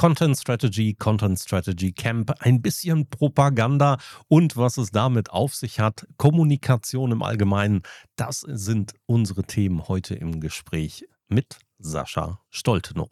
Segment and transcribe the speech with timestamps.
[0.00, 6.06] Content Strategy, Content Strategy Camp, ein bisschen Propaganda und was es damit auf sich hat,
[6.16, 7.82] Kommunikation im Allgemeinen,
[8.16, 13.08] das sind unsere Themen heute im Gespräch mit Sascha Stoltenow.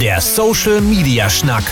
[0.00, 1.64] Der Social Media Schnack.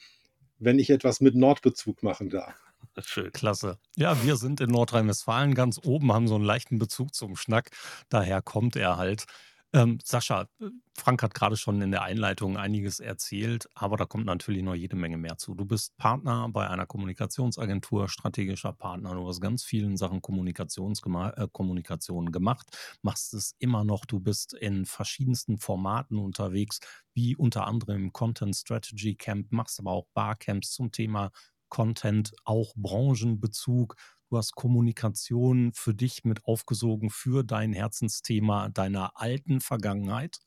[0.57, 2.55] wenn ich etwas mit Nordbezug machen darf.
[3.05, 3.31] Schön.
[3.31, 3.77] Klasse.
[3.95, 7.69] Ja, wir sind in Nordrhein-Westfalen ganz oben, haben so einen leichten Bezug zum Schnack.
[8.09, 9.25] Daher kommt er halt.
[9.71, 14.25] Ähm, Sascha, äh, Frank hat gerade schon in der Einleitung einiges erzählt, aber da kommt
[14.25, 15.53] natürlich noch jede Menge mehr zu.
[15.53, 19.13] Du bist Partner bei einer Kommunikationsagentur, strategischer Partner.
[19.13, 24.05] Du hast ganz vielen Sachen äh, Kommunikation gemacht, machst es immer noch.
[24.05, 26.79] Du bist in verschiedensten Formaten unterwegs,
[27.13, 31.29] wie unter anderem Content Strategy Camp, machst aber auch Barcamps zum Thema
[31.69, 33.95] Content, auch Branchenbezug.
[34.29, 40.37] Du hast Kommunikation für dich mit aufgesogen für dein Herzensthema deiner alten Vergangenheit.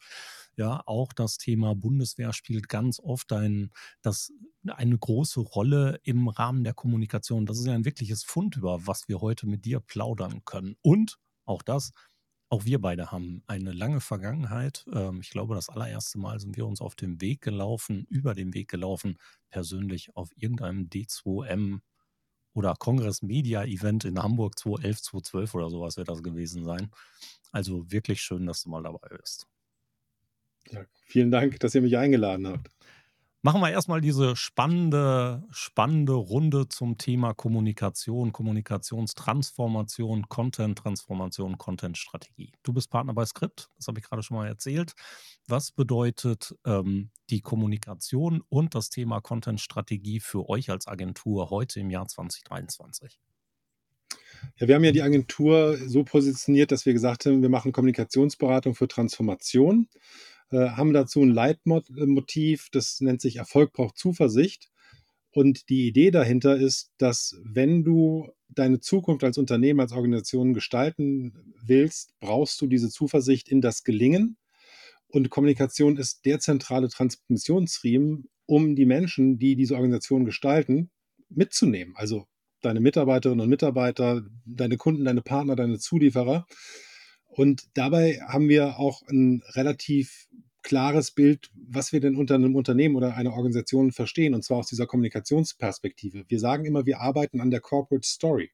[0.56, 4.32] Ja, auch das Thema Bundeswehr spielt ganz oft ein, das,
[4.68, 7.44] eine große Rolle im Rahmen der Kommunikation.
[7.44, 10.76] Das ist ja ein wirkliches Fund, über was wir heute mit dir plaudern können.
[10.82, 11.92] Und auch das,
[12.50, 14.84] auch wir beide haben eine lange Vergangenheit.
[14.92, 18.54] Ähm, ich glaube, das allererste Mal sind wir uns auf dem Weg gelaufen, über den
[18.54, 19.18] Weg gelaufen,
[19.50, 21.80] persönlich auf irgendeinem D2M
[22.54, 26.90] oder Kongress Media Event in Hamburg 2011, 2012 oder sowas wird das gewesen sein.
[27.50, 29.46] Also wirklich schön, dass du mal dabei bist.
[30.70, 32.68] Ja, vielen Dank, dass ihr mich eingeladen habt.
[33.44, 42.52] Machen wir erstmal diese spannende, spannende Runde zum Thema Kommunikation, Kommunikationstransformation, Content-Transformation, Content-Strategie.
[42.62, 44.92] Du bist Partner bei Script, das habe ich gerade schon mal erzählt.
[45.48, 51.90] Was bedeutet ähm, die Kommunikation und das Thema Content-Strategie für euch als Agentur heute im
[51.90, 53.18] Jahr 2023?
[54.56, 58.76] Ja, wir haben ja die Agentur so positioniert, dass wir gesagt haben, wir machen Kommunikationsberatung
[58.76, 59.88] für Transformation.
[60.52, 64.68] Äh, haben dazu ein Leitmotiv, das nennt sich Erfolg braucht Zuversicht.
[65.30, 71.54] Und die Idee dahinter ist, dass wenn du deine Zukunft als Unternehmen, als Organisation gestalten
[71.64, 74.36] willst, brauchst du diese Zuversicht in das Gelingen.
[75.08, 80.90] Und Kommunikation ist der zentrale Transmissionsriemen, um die Menschen, die diese Organisation gestalten,
[81.30, 81.94] mitzunehmen.
[81.96, 82.26] Also
[82.60, 86.46] deine Mitarbeiterinnen und Mitarbeiter, deine Kunden, deine Partner, deine Zulieferer.
[87.34, 90.28] Und dabei haben wir auch ein relativ
[90.62, 94.68] klares Bild, was wir denn unter einem Unternehmen oder einer Organisation verstehen, und zwar aus
[94.68, 96.24] dieser Kommunikationsperspektive.
[96.28, 98.50] Wir sagen immer, wir arbeiten an der Corporate Story.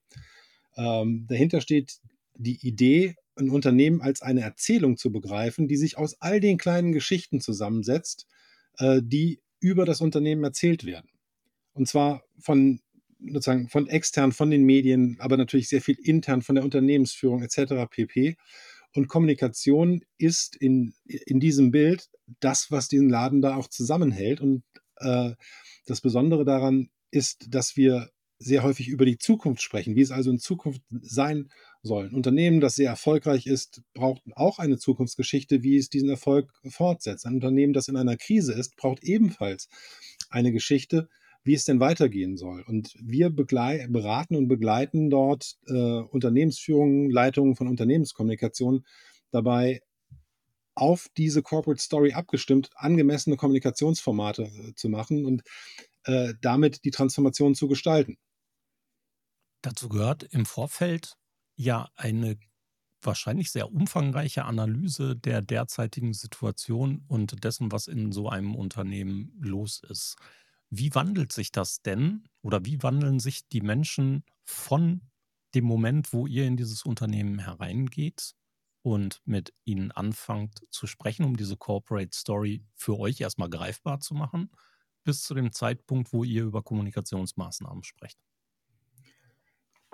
[0.76, 1.98] Ähm, dahinter steht
[2.36, 6.92] die Idee, ein Unternehmen als eine Erzählung zu begreifen, die sich aus all den kleinen
[6.92, 8.26] Geschichten zusammensetzt,
[8.78, 11.10] äh, die über das Unternehmen erzählt werden.
[11.72, 12.80] Und zwar von
[13.20, 17.74] sozusagen von extern, von den Medien, aber natürlich sehr viel intern von der Unternehmensführung etc.
[17.90, 18.36] pp.
[18.94, 22.08] Und Kommunikation ist in, in diesem Bild
[22.40, 24.40] das, was diesen Laden da auch zusammenhält.
[24.40, 24.64] Und
[24.96, 25.32] äh,
[25.86, 30.30] das Besondere daran ist, dass wir sehr häufig über die Zukunft sprechen, wie es also
[30.30, 31.50] in Zukunft sein
[31.82, 32.06] soll.
[32.06, 37.26] Ein Unternehmen, das sehr erfolgreich ist, braucht auch eine Zukunftsgeschichte, wie es diesen Erfolg fortsetzt.
[37.26, 39.68] Ein Unternehmen, das in einer Krise ist, braucht ebenfalls
[40.30, 41.08] eine Geschichte,
[41.48, 42.60] wie es denn weitergehen soll.
[42.60, 48.84] Und wir beraten und begleiten dort äh, Unternehmensführungen, Leitungen von Unternehmenskommunikation
[49.30, 49.80] dabei,
[50.74, 55.42] auf diese Corporate Story abgestimmt, angemessene Kommunikationsformate äh, zu machen und
[56.04, 58.18] äh, damit die Transformation zu gestalten.
[59.62, 61.14] Dazu gehört im Vorfeld
[61.56, 62.38] ja eine
[63.00, 69.80] wahrscheinlich sehr umfangreiche Analyse der derzeitigen Situation und dessen, was in so einem Unternehmen los
[69.88, 70.16] ist.
[70.70, 75.00] Wie wandelt sich das denn oder wie wandeln sich die Menschen von
[75.54, 78.34] dem Moment, wo ihr in dieses Unternehmen hereingeht
[78.82, 84.14] und mit ihnen anfangt zu sprechen, um diese Corporate Story für euch erstmal greifbar zu
[84.14, 84.50] machen,
[85.04, 88.18] bis zu dem Zeitpunkt, wo ihr über Kommunikationsmaßnahmen sprecht?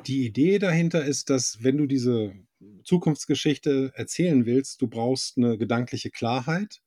[0.06, 2.34] Die Idee dahinter ist, dass wenn du diese
[2.82, 6.82] Zukunftsgeschichte erzählen willst, du brauchst eine gedankliche Klarheit,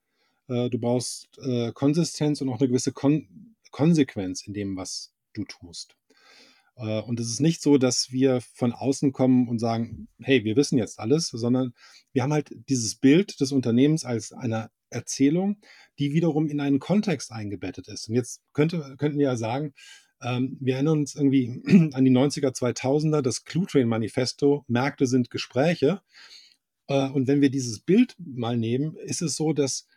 [0.50, 5.46] äh, du brauchst äh, Konsistenz und auch eine gewisse Kon Konsequenz in dem, was du
[5.46, 5.96] tust.
[6.76, 10.56] Äh, und es ist nicht so, dass wir von außen kommen und sagen, hey, wir
[10.56, 11.74] wissen jetzt alles, sondern
[12.14, 15.60] wir haben halt dieses Bild des Unternehmens als eine Erzählung,
[16.00, 18.08] die wiederum in einen Kontext eingebettet ist.
[18.08, 19.74] Und jetzt könnte, könnten wir ja sagen,
[20.22, 21.62] ähm, wir erinnern uns irgendwie
[21.94, 26.02] an die 90er, 2000er, das Clue-Train Manifesto, Märkte sind Gespräche.
[26.88, 29.88] Äh, und wenn wir dieses Bild mal nehmen, ist es so, dass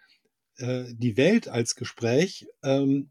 [0.56, 3.10] äh, die Welt als Gespräch ähm,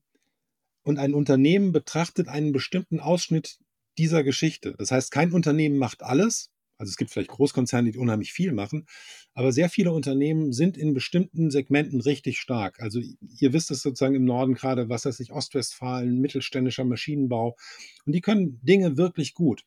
[0.84, 3.60] und ein Unternehmen betrachtet einen bestimmten Ausschnitt
[3.98, 4.76] dieser Geschichte.
[4.78, 6.52] Das heißt, kein Unternehmen macht alles.
[6.80, 8.88] Also es gibt vielleicht Großkonzerne, die unheimlich viel machen,
[9.34, 12.80] aber sehr viele Unternehmen sind in bestimmten Segmenten richtig stark.
[12.80, 17.58] Also ihr wisst es sozusagen im Norden gerade, was weiß ich, Ostwestfalen, mittelständischer Maschinenbau
[18.06, 19.66] und die können Dinge wirklich gut.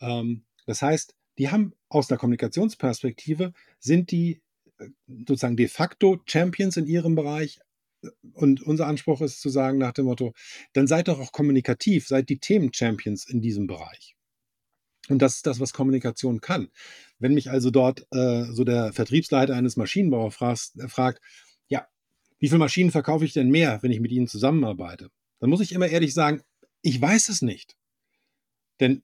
[0.00, 4.42] Ähm, das heißt, die haben aus der Kommunikationsperspektive sind die
[4.78, 7.60] äh, sozusagen de facto Champions in ihrem Bereich,
[8.32, 10.32] und unser Anspruch ist zu sagen nach dem Motto,
[10.72, 14.14] dann seid doch auch kommunikativ, seid die Themen-Champions in diesem Bereich.
[15.08, 16.68] Und das ist das, was Kommunikation kann.
[17.18, 21.20] Wenn mich also dort äh, so der Vertriebsleiter eines Maschinenbauers fragt, äh, fragt,
[21.68, 21.86] ja,
[22.38, 25.10] wie viele Maschinen verkaufe ich denn mehr, wenn ich mit ihnen zusammenarbeite?
[25.40, 26.42] Dann muss ich immer ehrlich sagen,
[26.80, 27.76] ich weiß es nicht.
[28.80, 29.02] Denn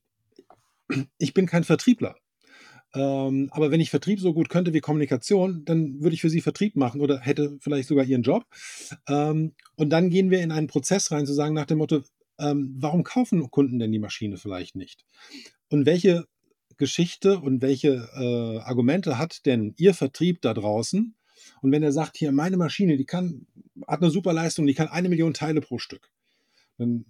[1.17, 2.15] ich bin kein Vertriebler.
[2.93, 6.41] Ähm, aber wenn ich Vertrieb so gut könnte wie Kommunikation, dann würde ich für sie
[6.41, 8.45] Vertrieb machen oder hätte vielleicht sogar ihren Job.
[9.07, 12.01] Ähm, und dann gehen wir in einen Prozess rein, zu sagen nach dem Motto,
[12.39, 15.05] ähm, warum kaufen Kunden denn die Maschine vielleicht nicht?
[15.69, 16.25] Und welche
[16.77, 21.15] Geschichte und welche äh, Argumente hat denn Ihr Vertrieb da draußen?
[21.61, 23.45] Und wenn er sagt, hier, meine Maschine, die kann,
[23.87, 26.09] hat eine super Leistung, die kann eine Million Teile pro Stück,
[26.77, 27.05] dann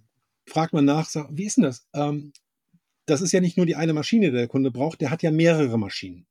[0.46, 1.86] fragt man nach, sagt, wie ist denn das?
[1.94, 2.32] Ähm,
[3.06, 5.30] das ist ja nicht nur die eine Maschine, die der Kunde braucht, der hat ja
[5.30, 6.26] mehrere Maschinen.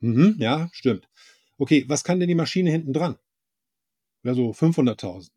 [0.00, 1.08] Mhm, ja, stimmt.
[1.58, 3.16] Okay, was kann denn die Maschine hinten dran?
[4.22, 5.30] Ja, so 500.000.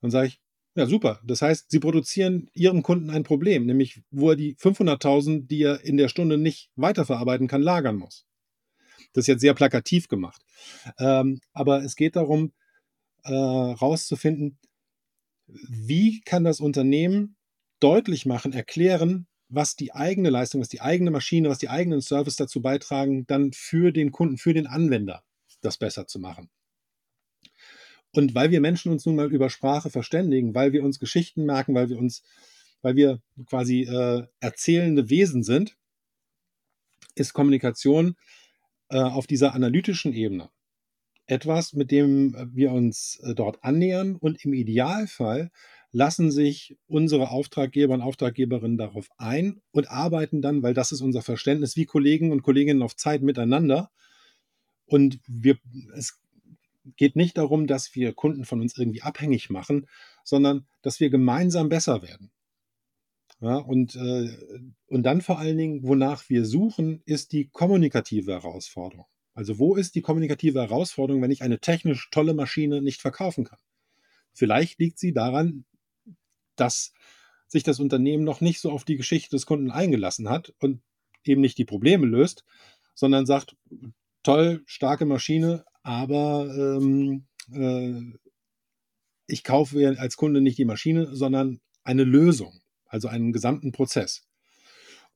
[0.00, 0.40] Dann sage ich,
[0.76, 1.20] ja, super.
[1.24, 5.84] Das heißt, Sie produzieren Ihrem Kunden ein Problem, nämlich wo er die 500.000, die er
[5.84, 8.26] in der Stunde nicht weiterverarbeiten kann, lagern muss.
[9.12, 10.42] Das ist jetzt sehr plakativ gemacht.
[10.98, 12.52] Ähm, aber es geht darum,
[13.22, 14.58] äh, rauszufinden,
[15.46, 17.36] wie kann das Unternehmen
[17.78, 22.36] deutlich machen, erklären, was die eigene Leistung, was die eigene Maschine, was die eigenen Service
[22.36, 25.24] dazu beitragen, dann für den Kunden, für den Anwender
[25.60, 26.50] das besser zu machen.
[28.12, 31.74] Und weil wir Menschen uns nun mal über Sprache verständigen, weil wir uns Geschichten merken,
[31.74, 32.22] weil wir uns,
[32.82, 35.76] weil wir quasi äh, erzählende Wesen sind,
[37.14, 38.16] ist Kommunikation
[38.88, 40.50] äh, auf dieser analytischen Ebene
[41.26, 45.50] etwas, mit dem wir uns äh, dort annähern und im Idealfall
[45.94, 51.22] lassen sich unsere Auftraggeber und Auftraggeberinnen darauf ein und arbeiten dann, weil das ist unser
[51.22, 53.92] Verständnis, wie Kollegen und Kolleginnen auf Zeit miteinander.
[54.86, 55.56] Und wir,
[55.96, 56.20] es
[56.96, 59.86] geht nicht darum, dass wir Kunden von uns irgendwie abhängig machen,
[60.24, 62.32] sondern dass wir gemeinsam besser werden.
[63.40, 64.36] Ja, und, äh,
[64.88, 69.06] und dann vor allen Dingen, wonach wir suchen, ist die kommunikative Herausforderung.
[69.32, 73.58] Also wo ist die kommunikative Herausforderung, wenn ich eine technisch tolle Maschine nicht verkaufen kann?
[74.32, 75.64] Vielleicht liegt sie daran,
[76.56, 76.92] dass
[77.46, 80.82] sich das Unternehmen noch nicht so auf die Geschichte des Kunden eingelassen hat und
[81.24, 82.44] eben nicht die Probleme löst,
[82.94, 83.56] sondern sagt,
[84.22, 88.18] toll, starke Maschine, aber ähm, äh,
[89.26, 94.26] ich kaufe als Kunde nicht die Maschine, sondern eine Lösung, also einen gesamten Prozess.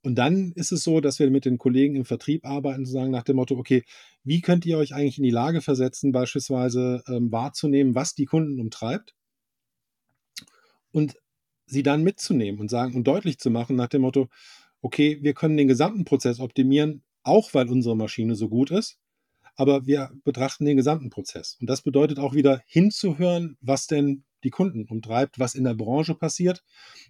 [0.02, 3.10] Und dann ist es so, dass wir mit den Kollegen im Vertrieb arbeiten, zu sagen
[3.10, 3.84] nach dem Motto, okay,
[4.22, 8.60] wie könnt ihr euch eigentlich in die Lage versetzen, beispielsweise ähm, wahrzunehmen, was die Kunden
[8.60, 9.16] umtreibt?
[10.92, 11.16] Und
[11.68, 14.28] sie dann mitzunehmen und sagen und deutlich zu machen nach dem Motto,
[14.80, 18.98] okay, wir können den gesamten Prozess optimieren, auch weil unsere Maschine so gut ist,
[19.54, 21.56] aber wir betrachten den gesamten Prozess.
[21.60, 26.14] Und das bedeutet auch wieder hinzuhören, was denn die Kunden umtreibt, was in der Branche
[26.14, 26.62] passiert.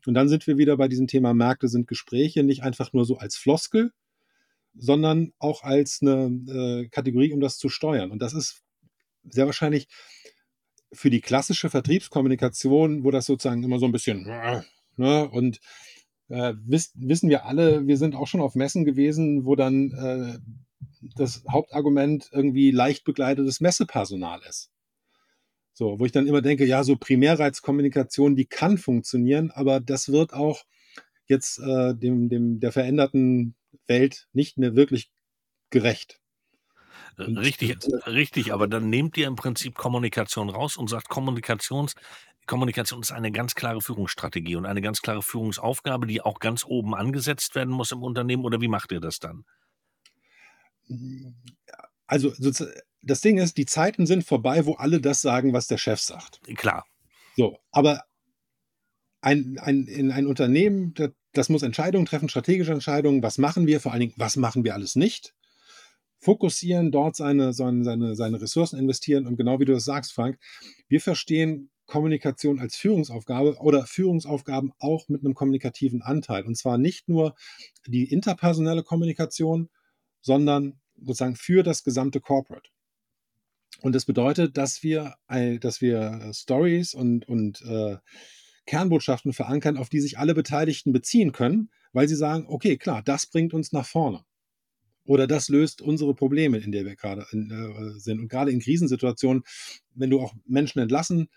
[0.07, 3.19] Und dann sind wir wieder bei diesem Thema Märkte sind Gespräche, nicht einfach nur so
[3.19, 3.93] als Floskel,
[4.75, 8.11] sondern auch als eine äh, Kategorie, um das zu steuern.
[8.11, 8.63] Und das ist
[9.25, 9.89] sehr wahrscheinlich
[10.93, 14.25] für die klassische Vertriebskommunikation, wo das sozusagen immer so ein bisschen
[14.97, 15.61] ne, und
[16.29, 20.39] äh, wiss, wissen wir alle, wir sind auch schon auf Messen gewesen, wo dann äh,
[21.17, 24.71] das Hauptargument irgendwie leicht begleitetes Messepersonal ist.
[25.73, 30.33] So, wo ich dann immer denke, ja, so Primärreizkommunikation, die kann funktionieren, aber das wird
[30.33, 30.65] auch
[31.27, 33.55] jetzt äh, dem, dem, der veränderten
[33.87, 35.13] Welt nicht mehr wirklich
[35.71, 36.21] gerecht.
[37.19, 41.95] Richtig, richtig, aber dann nehmt ihr im Prinzip Kommunikation raus und sagt, Kommunikations,
[42.47, 46.95] Kommunikation ist eine ganz klare Führungsstrategie und eine ganz klare Führungsaufgabe, die auch ganz oben
[46.95, 48.45] angesetzt werden muss im Unternehmen.
[48.45, 49.45] Oder wie macht ihr das dann?
[52.07, 52.33] Also
[53.03, 56.41] das Ding ist, die Zeiten sind vorbei, wo alle das sagen, was der Chef sagt.
[56.57, 56.87] Klar.
[57.37, 58.05] So, aber
[59.21, 63.23] ein, ein, in ein Unternehmen, das, das muss Entscheidungen treffen, strategische Entscheidungen.
[63.23, 63.81] Was machen wir?
[63.81, 65.35] Vor allen Dingen, was machen wir alles nicht?
[66.19, 69.27] Fokussieren, dort seine, seine, seine, seine Ressourcen investieren.
[69.27, 70.39] Und genau wie du das sagst, Frank,
[70.89, 76.45] wir verstehen Kommunikation als Führungsaufgabe oder Führungsaufgaben auch mit einem kommunikativen Anteil.
[76.45, 77.35] Und zwar nicht nur
[77.87, 79.71] die interpersonelle Kommunikation,
[80.21, 82.69] sondern sozusagen für das gesamte Corporate.
[83.81, 85.15] Und das bedeutet, dass wir,
[85.61, 87.97] dass wir Stories und, und äh,
[88.67, 93.27] Kernbotschaften verankern, auf die sich alle Beteiligten beziehen können, weil sie sagen, okay, klar, das
[93.27, 94.25] bringt uns nach vorne.
[95.09, 98.21] Oder das löst unsere Probleme, in der wir gerade äh, sind.
[98.21, 99.43] Und gerade in Krisensituationen,
[99.95, 101.29] wenn du auch Menschen entlassen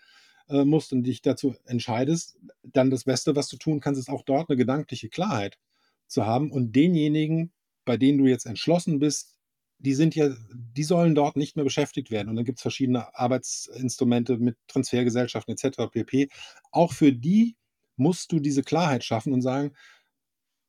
[0.50, 4.24] äh, musst und dich dazu entscheidest, dann das Beste, was du tun kannst, ist auch
[4.24, 5.58] dort eine gedankliche Klarheit
[6.06, 7.50] zu haben und denjenigen,
[7.86, 9.38] bei denen du jetzt entschlossen bist,
[9.78, 12.28] die sind ja, die sollen dort nicht mehr beschäftigt werden.
[12.28, 15.90] Und dann gibt es verschiedene Arbeitsinstrumente mit Transfergesellschaften etc.
[15.90, 16.28] pp.
[16.72, 17.56] Auch für die
[17.96, 19.72] musst du diese Klarheit schaffen und sagen,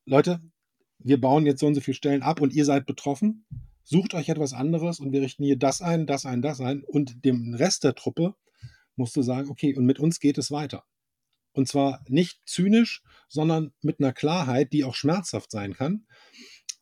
[0.06, 0.40] Leute,
[0.98, 3.46] wir bauen jetzt so und so viele Stellen ab und ihr seid betroffen.
[3.82, 6.82] Sucht euch etwas anderes und wir richten hier das ein, das ein, das ein.
[6.82, 8.34] Und dem Rest der Truppe
[8.96, 10.84] musst du sagen, okay, und mit uns geht es weiter.
[11.52, 16.06] Und zwar nicht zynisch, sondern mit einer Klarheit, die auch schmerzhaft sein kann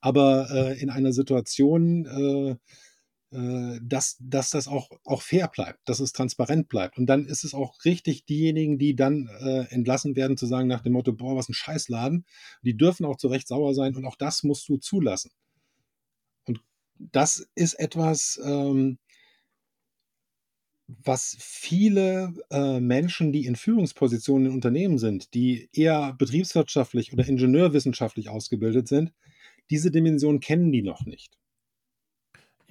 [0.03, 2.57] aber äh, in einer Situation, äh,
[3.33, 6.99] dass, dass das auch, auch fair bleibt, dass es transparent bleibt.
[6.99, 10.83] Und dann ist es auch richtig, diejenigen, die dann äh, entlassen werden, zu sagen nach
[10.83, 12.27] dem Motto, boah, was ein Scheißladen,
[12.63, 15.31] die dürfen auch zu Recht sauer sein und auch das musst du zulassen.
[16.45, 16.61] Und
[16.99, 18.99] das ist etwas, ähm,
[20.89, 28.29] was viele äh, Menschen, die in Führungspositionen in Unternehmen sind, die eher betriebswirtschaftlich oder ingenieurwissenschaftlich
[28.29, 29.13] ausgebildet sind,
[29.71, 31.39] diese Dimension kennen die noch nicht.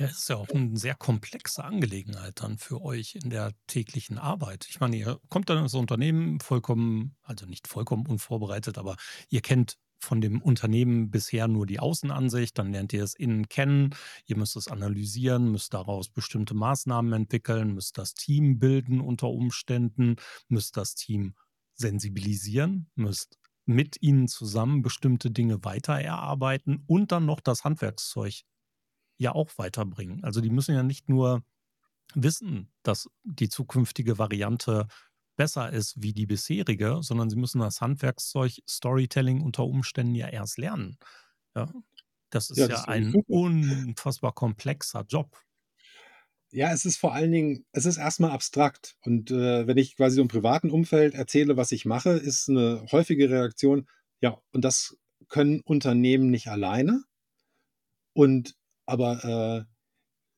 [0.01, 4.17] Ja, es ist ja auch eine sehr komplexe Angelegenheit dann für euch in der täglichen
[4.17, 4.65] Arbeit.
[4.67, 8.95] Ich meine, ihr kommt dann ins Unternehmen vollkommen, also nicht vollkommen unvorbereitet, aber
[9.29, 13.93] ihr kennt von dem Unternehmen bisher nur die Außenansicht, dann lernt ihr es innen kennen,
[14.25, 20.15] ihr müsst es analysieren, müsst daraus bestimmte Maßnahmen entwickeln, müsst das Team bilden unter Umständen,
[20.47, 21.35] müsst das Team
[21.75, 28.41] sensibilisieren, müsst mit ihnen zusammen bestimmte Dinge weiter erarbeiten und dann noch das Handwerkszeug
[29.21, 30.23] ja auch weiterbringen.
[30.23, 31.43] Also die müssen ja nicht nur
[32.15, 34.87] wissen, dass die zukünftige Variante
[35.37, 40.57] besser ist wie die bisherige, sondern sie müssen das Handwerkszeug Storytelling unter Umständen ja erst
[40.57, 40.97] lernen.
[41.55, 41.71] Ja,
[42.31, 45.37] das ist ja, das ja ein unfassbar komplexer Job.
[46.51, 48.97] Ja, es ist vor allen Dingen, es ist erstmal abstrakt.
[49.03, 52.85] Und äh, wenn ich quasi so im privaten Umfeld erzähle, was ich mache, ist eine
[52.91, 53.87] häufige Reaktion,
[54.19, 54.97] ja, und das
[55.29, 57.03] können Unternehmen nicht alleine.
[58.13, 58.55] Und
[58.91, 59.65] aber äh,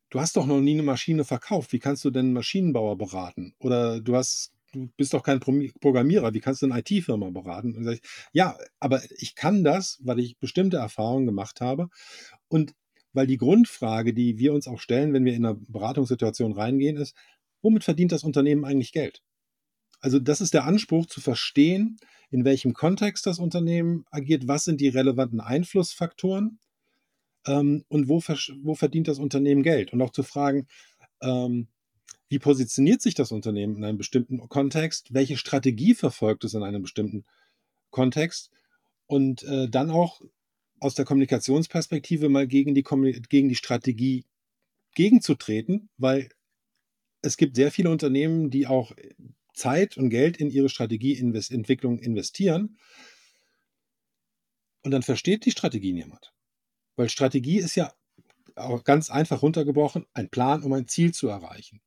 [0.09, 1.73] du hast doch noch nie eine Maschine verkauft.
[1.73, 3.55] Wie kannst du denn einen Maschinenbauer beraten?
[3.59, 7.87] Oder du hast, du bist doch kein Programmierer, wie kannst du eine IT-Firma beraten?
[7.89, 11.89] Ich, ja, aber ich kann das, weil ich bestimmte Erfahrungen gemacht habe.
[12.47, 12.73] Und
[13.11, 17.15] weil die Grundfrage, die wir uns auch stellen, wenn wir in eine Beratungssituation reingehen, ist,
[17.61, 19.23] womit verdient das Unternehmen eigentlich Geld?
[19.99, 21.97] Also das ist der Anspruch zu verstehen,
[22.29, 26.59] in welchem Kontext das Unternehmen agiert, was sind die relevanten Einflussfaktoren
[27.45, 29.93] ähm, und wo, wo, verdient das Unternehmen Geld?
[29.93, 30.67] Und auch zu fragen,
[31.21, 31.67] ähm,
[32.29, 35.13] wie positioniert sich das Unternehmen in einem bestimmten Kontext?
[35.13, 37.25] Welche Strategie verfolgt es in einem bestimmten
[37.91, 38.49] Kontext?
[39.05, 40.21] Und äh, dann auch
[40.79, 44.25] aus der Kommunikationsperspektive mal gegen die, gegen die Strategie
[44.95, 46.29] gegenzutreten, weil
[47.21, 48.93] es gibt sehr viele Unternehmen, die auch
[49.53, 52.77] Zeit und Geld in ihre Strategieentwicklung investieren.
[54.83, 56.33] Und dann versteht die Strategie niemand.
[56.95, 57.93] Weil Strategie ist ja
[58.55, 61.81] auch ganz einfach runtergebrochen, ein Plan, um ein Ziel zu erreichen.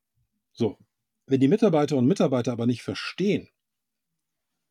[0.52, 0.78] So,
[1.26, 3.48] wenn die Mitarbeiterinnen und Mitarbeiter aber nicht verstehen,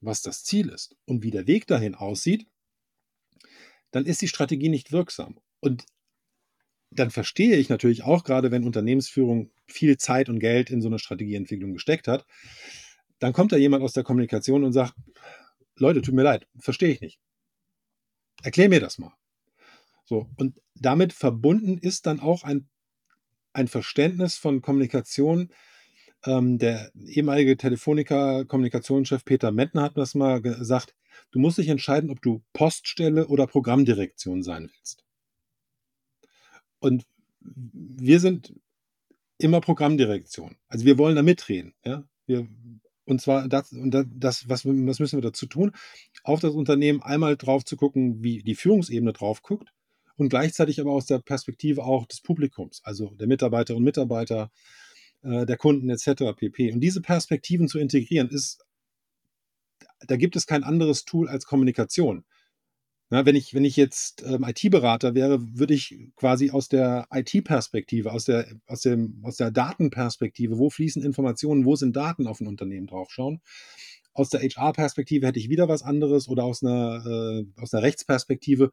[0.01, 2.47] was das Ziel ist und wie der Weg dahin aussieht,
[3.91, 5.39] dann ist die Strategie nicht wirksam.
[5.61, 5.85] Und
[6.91, 10.99] dann verstehe ich natürlich auch, gerade wenn Unternehmensführung viel Zeit und Geld in so eine
[10.99, 12.25] Strategieentwicklung gesteckt hat,
[13.19, 14.93] dann kommt da jemand aus der Kommunikation und sagt,
[15.75, 17.19] Leute, tut mir leid, verstehe ich nicht.
[18.43, 19.13] Erklär mir das mal.
[20.05, 22.69] So, und damit verbunden ist dann auch ein,
[23.53, 25.51] ein Verständnis von Kommunikation.
[26.25, 30.95] Ähm, der ehemalige Telefonica-Kommunikationschef Peter Mettner hat das mal gesagt,
[31.31, 35.03] du musst dich entscheiden, ob du Poststelle oder Programmdirektion sein willst.
[36.79, 37.05] Und
[37.39, 38.53] wir sind
[39.39, 40.55] immer Programmdirektion.
[40.67, 41.73] Also wir wollen da mitreden.
[41.83, 42.07] Ja?
[42.27, 42.47] Wir,
[43.05, 45.71] und zwar das, und das, was, was müssen wir dazu tun?
[46.23, 49.71] Auf das Unternehmen einmal drauf zu gucken, wie die Führungsebene drauf guckt
[50.17, 54.51] und gleichzeitig aber aus der Perspektive auch des Publikums, also der Mitarbeiterinnen und Mitarbeiter,
[55.23, 56.35] äh, der Kunden etc.
[56.35, 56.71] pp.
[56.71, 58.65] Und diese Perspektiven zu integrieren, ist,
[60.07, 62.23] da gibt es kein anderes Tool als Kommunikation.
[63.09, 68.11] Na, wenn, ich, wenn ich jetzt ähm, IT-Berater wäre, würde ich quasi aus der IT-Perspektive,
[68.11, 72.47] aus der, aus, dem, aus der Datenperspektive, wo fließen Informationen, wo sind Daten auf ein
[72.47, 73.41] Unternehmen draufschauen.
[74.15, 78.71] Aus der HR-Perspektive hätte ich wieder was anderes oder aus einer, äh, aus einer Rechtsperspektive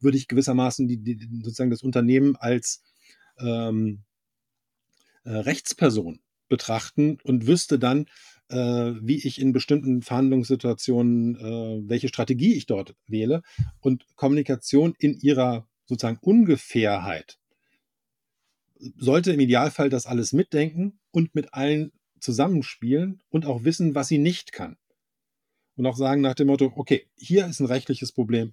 [0.00, 2.82] würde ich gewissermaßen die, die, sozusagen das Unternehmen als
[3.38, 4.04] ähm,
[5.24, 8.06] äh, Rechtsperson betrachten und wüsste dann,
[8.48, 13.42] äh, wie ich in bestimmten Verhandlungssituationen, äh, welche Strategie ich dort wähle.
[13.80, 17.38] Und Kommunikation in ihrer sozusagen Ungefährheit
[18.96, 24.18] sollte im Idealfall das alles mitdenken und mit allen zusammenspielen und auch wissen, was sie
[24.18, 24.76] nicht kann.
[25.76, 28.52] Und auch sagen nach dem Motto, okay, hier ist ein rechtliches Problem.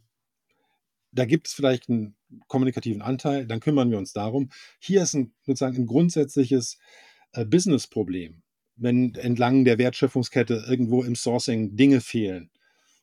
[1.12, 2.16] Da gibt es vielleicht einen
[2.48, 4.50] kommunikativen Anteil, dann kümmern wir uns darum.
[4.80, 6.78] Hier ist ein, sozusagen ein grundsätzliches
[7.34, 8.42] äh, Business-Problem
[8.82, 12.50] wenn entlang der Wertschöpfungskette irgendwo im Sourcing Dinge fehlen.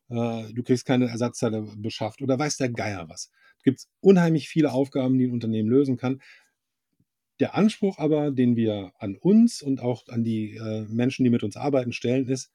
[0.08, 3.30] Äh, du kriegst keine Ersatzteile beschafft oder weiß der Geier was.
[3.58, 6.20] Es gibt unheimlich viele Aufgaben, die ein Unternehmen lösen kann.
[7.40, 11.44] Der Anspruch aber, den wir an uns und auch an die äh, Menschen, die mit
[11.44, 12.50] uns arbeiten, stellen, ist,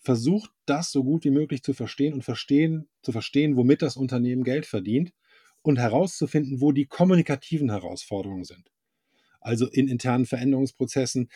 [0.00, 4.44] versucht das so gut wie möglich zu verstehen und verstehen, zu verstehen, womit das Unternehmen
[4.44, 5.12] Geld verdient
[5.62, 8.70] und herauszufinden, wo die kommunikativen Herausforderungen sind.
[9.40, 11.30] Also in internen Veränderungsprozessen.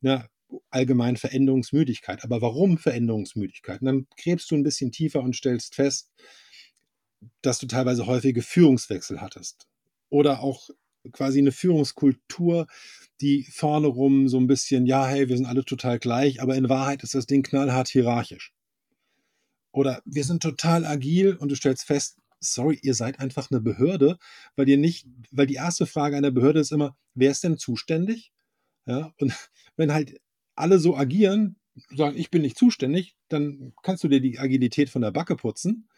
[0.00, 0.28] Ja,
[0.70, 2.22] allgemein Veränderungsmüdigkeit.
[2.24, 3.80] Aber warum Veränderungsmüdigkeit?
[3.80, 6.12] Und dann gräbst du ein bisschen tiefer und stellst fest,
[7.42, 9.66] dass du teilweise häufige Führungswechsel hattest.
[10.10, 10.68] Oder auch
[11.12, 12.66] quasi eine Führungskultur,
[13.20, 16.68] die vorne rum so ein bisschen, ja, hey, wir sind alle total gleich, aber in
[16.68, 18.52] Wahrheit ist das Ding knallhart hierarchisch.
[19.72, 24.18] Oder wir sind total agil und du stellst fest, sorry, ihr seid einfach eine Behörde,
[24.56, 28.32] weil ihr nicht, weil die erste Frage einer Behörde ist immer, wer ist denn zuständig?
[28.86, 29.32] Ja, und
[29.76, 30.20] wenn halt
[30.54, 31.56] alle so agieren,
[31.96, 35.88] sagen, ich bin nicht zuständig, dann kannst du dir die Agilität von der Backe putzen.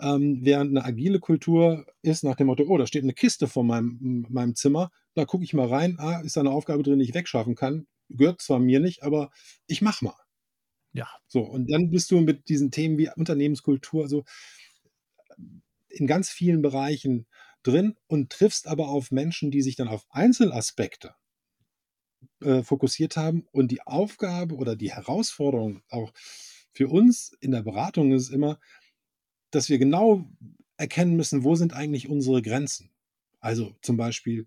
[0.00, 3.64] Ähm, während eine agile Kultur ist nach dem Motto, oh, da steht eine Kiste vor
[3.64, 7.04] meinem, meinem Zimmer, da gucke ich mal rein, ah, ist da eine Aufgabe drin, die
[7.04, 7.86] ich wegschaffen kann.
[8.08, 9.30] Gehört zwar mir nicht, aber
[9.66, 10.16] ich mach mal.
[10.92, 11.08] Ja.
[11.26, 14.24] So, und dann bist du mit diesen Themen wie Unternehmenskultur so
[15.88, 17.26] in ganz vielen Bereichen
[17.62, 21.14] drin und triffst aber auf Menschen, die sich dann auf Einzelaspekte
[22.40, 23.46] äh, fokussiert haben.
[23.52, 26.12] Und die Aufgabe oder die Herausforderung auch
[26.72, 28.58] für uns in der Beratung ist immer,
[29.54, 30.28] dass wir genau
[30.76, 32.90] erkennen müssen, wo sind eigentlich unsere Grenzen.
[33.40, 34.46] Also zum Beispiel,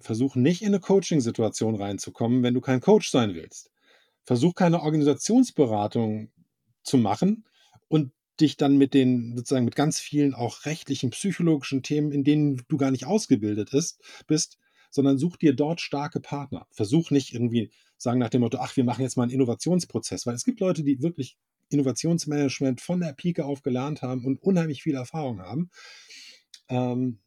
[0.00, 3.70] versuch nicht in eine Coaching-Situation reinzukommen, wenn du kein Coach sein willst.
[4.22, 6.30] Versuch keine Organisationsberatung
[6.82, 7.44] zu machen
[7.88, 12.62] und dich dann mit den sozusagen mit ganz vielen auch rechtlichen, psychologischen Themen, in denen
[12.68, 14.58] du gar nicht ausgebildet ist, bist,
[14.90, 16.66] sondern such dir dort starke Partner.
[16.70, 20.34] Versuch nicht irgendwie sagen nach dem Motto, ach, wir machen jetzt mal einen Innovationsprozess, weil
[20.34, 21.36] es gibt Leute, die wirklich
[21.70, 25.70] Innovationsmanagement von der Pike auf gelernt haben und unheimlich viel Erfahrung haben.
[26.68, 27.18] Ähm,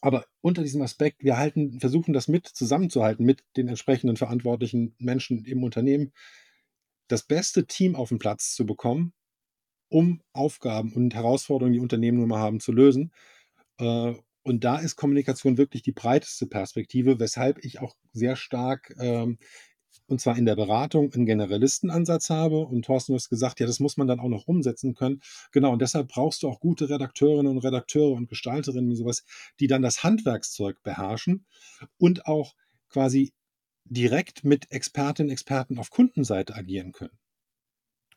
[0.00, 5.44] aber unter diesem Aspekt, wir halten, versuchen das mit zusammenzuhalten mit den entsprechenden verantwortlichen Menschen
[5.44, 6.12] im Unternehmen,
[7.08, 9.12] das beste Team auf den Platz zu bekommen,
[9.88, 13.12] um Aufgaben und Herausforderungen, die Unternehmen nun mal haben, zu lösen.
[13.78, 19.38] Äh, und da ist Kommunikation wirklich die breiteste Perspektive, weshalb ich auch sehr stark, ähm,
[20.06, 22.60] und zwar in der Beratung, einen Generalistenansatz habe.
[22.60, 25.20] Und Thorsten, du hast gesagt, ja, das muss man dann auch noch umsetzen können.
[25.52, 29.24] Genau, und deshalb brauchst du auch gute Redakteurinnen und Redakteure und Gestalterinnen und sowas,
[29.60, 31.46] die dann das Handwerkszeug beherrschen
[31.98, 32.54] und auch
[32.88, 33.32] quasi
[33.84, 37.18] direkt mit Expertinnen und Experten auf Kundenseite agieren können.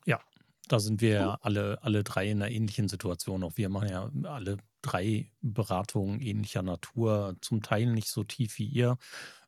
[0.05, 0.19] Ja,
[0.67, 3.43] da sind wir ja alle, alle drei in einer ähnlichen Situation.
[3.43, 8.65] Auch wir machen ja alle drei Beratungen ähnlicher Natur, zum Teil nicht so tief wie
[8.65, 8.97] ihr,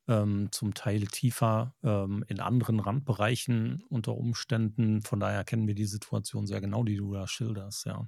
[0.07, 5.01] ähm, zum Teil tiefer ähm, in anderen Randbereichen unter Umständen.
[5.01, 7.85] Von daher kennen wir die Situation sehr genau, die du da schilderst.
[7.85, 8.07] Ja.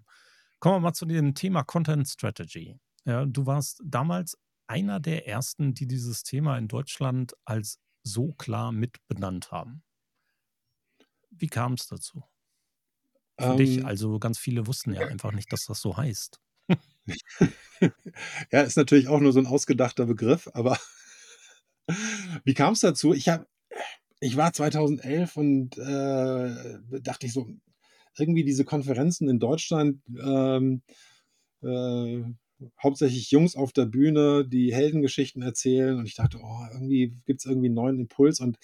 [0.60, 2.78] Kommen wir mal zu dem Thema Content Strategy.
[3.06, 8.72] Ja, du warst damals einer der ersten, die dieses Thema in Deutschland als so klar
[8.72, 9.84] mitbenannt haben.
[11.30, 12.24] Wie kam es dazu?
[13.40, 16.40] Für ähm, dich, also ganz viele wussten ja einfach nicht, dass das so heißt.
[18.52, 20.78] Ja, ist natürlich auch nur so 'n ausgedachter Begriff, aber
[22.44, 23.14] wie kam's dazu?
[23.14, 23.48] Ich habe
[24.22, 27.48] ich war 2011 und, äh, dachte ich so,
[28.18, 30.82] irgendwie diese Konferenzen in Deutschland, ähm,
[31.64, 32.24] äh,
[32.84, 37.70] hauptsächlich Jungs auf der Bühne, die Heldengeschichten erzählen und ich dachte: „Oh, irgendwie gibt's irgendwie
[37.70, 38.58] 'n neuen Impuls“ und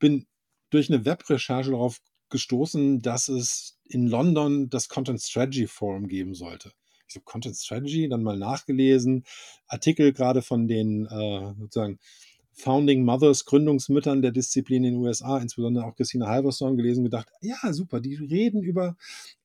[0.00, 0.26] bin
[0.70, 6.72] durch 'ne Webrecherche darauf gestoßen, dass es in London das Content Strategy Forum geben sollte.
[7.08, 9.24] Ich so: „Content Strategy?“ Dann mal nachgelesen,
[9.68, 11.98] Artikel grade von den, äh, sozusagen
[12.58, 17.72] Founding Mothers, Gründungsmüttern der Disziplin in den USA, insbesondere auch Christina Halvorson gelesen, gedacht: „Ja,
[17.72, 18.96] super, die reden über,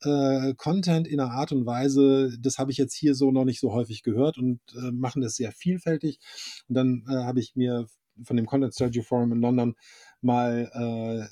[0.02, 3.60] äh, Content in 'ner Art und Weise, das habe ich jetzt hier so noch nicht
[3.60, 6.20] so häufig gehört und, äh, machen das sehr vielfältig.“
[6.68, 7.86] Und dann, äh, habe ich mir
[8.24, 9.76] von dem Content Strategy Forum in London
[10.22, 10.70] mal,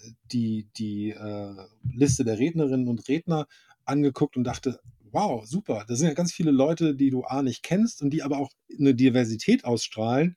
[0.02, 1.56] äh, die die, äh,
[1.94, 3.48] Liste der Rednerinnen und Redner
[3.86, 4.80] angeguckt und dachte:
[5.14, 8.24] „Wow, super, da sind ja ganz viele Leute, die du A nicht kennst und die
[8.24, 10.36] aber auch 'ne Diversität ausstrahlen,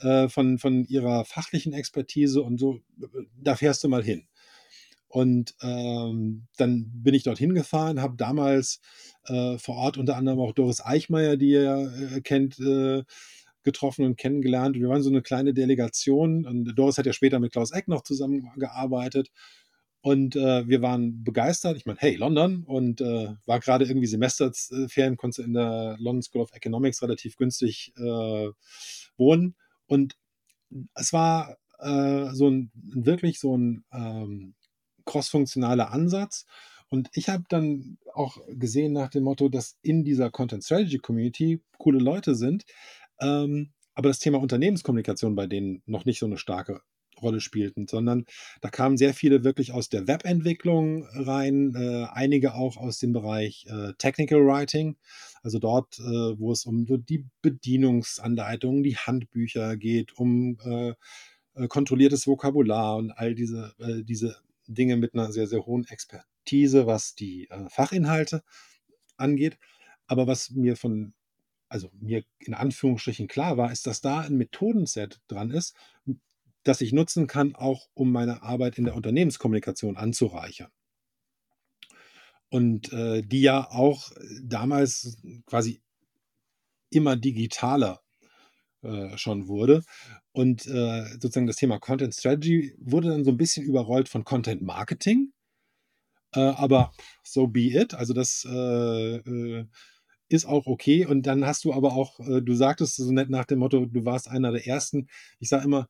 [0.00, 2.80] äh, von von ihrer fachlichen Expertise und so.
[3.36, 4.26] Da fährst du mal hin.“
[5.08, 8.80] Und, ähm, dann bin ich dorthin gefahren, habe damals,
[9.26, 13.04] äh, vor Ort unter anderem auch Doris Eichmeyer, die ihr, äh, kennt, äh,
[13.64, 14.76] getroffen und kennengelernt.
[14.78, 18.02] Wir waren so 'ne kleine Delegation und Doris hat ja später mit Klaus Eck noch
[18.04, 19.30] zusammengearbeitet
[20.04, 21.78] und, äh, wir waren begeistert.
[21.78, 25.96] Ich meine, hey, London und, äh, war grade irgendwie Semesters Ferien, konntest du in der
[25.98, 28.50] London School of Economics relativ günstig, äh,
[29.18, 29.56] wohnen.
[29.86, 30.16] Und
[30.96, 34.54] es war, äh, so 'n wirklich so 'n, ähm,
[35.06, 36.46] crossfunktionaler Ansatz.
[36.90, 41.62] Und ich habe dann auch gesehen nach dem Motto, dass in dieser Content Strategy Community
[41.78, 42.64] coole Leute sind,
[43.20, 46.82] ähm, aber das Thema Unternehmenskommunikation bei denen noch nicht so 'ne starke
[47.24, 48.26] Rolle spielten, sondern
[48.62, 53.66] da kamen sehr viele wirklich aus der Webentwicklung rein, äh, einige auch aus dem Bereich,
[53.68, 54.96] äh, Technical Writing,
[55.42, 56.04] also dort, äh,
[56.38, 60.94] wo es um so die Bedienungsanleitungen, die Handbücher geht, um, äh,
[61.56, 64.36] äh, kontrolliertes Vokabular und all diese äh, diese
[64.68, 68.42] Dinge mit 'ner sehr, sehr hohen Expertise, was die, Fachinhalte
[69.18, 69.58] angeht.
[70.08, 71.14] Aber was mir von
[71.70, 75.76] also mir in Anführungsstrichen klar war, ist, dass da 'n Methodenset dran ist,
[76.64, 80.70] das ich nutzen kann, auch um meine Arbeit in der Unternehmenskommunikation anzureichern.
[82.52, 84.10] Und, äh, die ja auch
[84.42, 85.80] damals quasi
[86.92, 88.00] immer digitaler,
[88.82, 89.82] äh, schon wurde.
[90.32, 94.62] Und, äh, sozusagen das Thema Content Strategy wurde dann so 'n bisschen überrollt von Content
[94.62, 95.32] Marketing.
[96.34, 97.94] Äh, aber so be it.
[97.94, 99.66] Also das, äh, äh,
[100.28, 101.06] ist auch okay.
[101.06, 104.04] Und dann hast du aber auch äh, du sagtest so nett nach dem Motto, du
[104.04, 105.08] warst einer der Ersten.
[105.40, 105.88] Ich sage immer: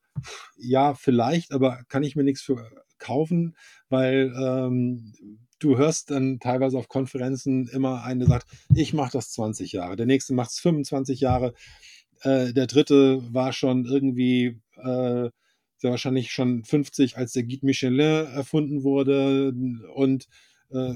[0.57, 3.57] „Ja, vielleicht, aber kann ich mir nix für kaufen“,
[3.89, 5.15] weil, ähm,
[5.61, 9.97] du hörst dann teilweise auf Konferenzen immer einen, der sagt: „Ich mache das 20 Jahre.“
[9.97, 11.55] Der Nächste macht's 25 Jahre.
[12.23, 15.31] Äh, der Dritte war schon irgendwie, äh,
[15.79, 19.53] sehr wahrscheinlich schon 50, als der Guide Michelin erfunden wurde.
[19.95, 20.27] Und,
[20.71, 20.95] äh,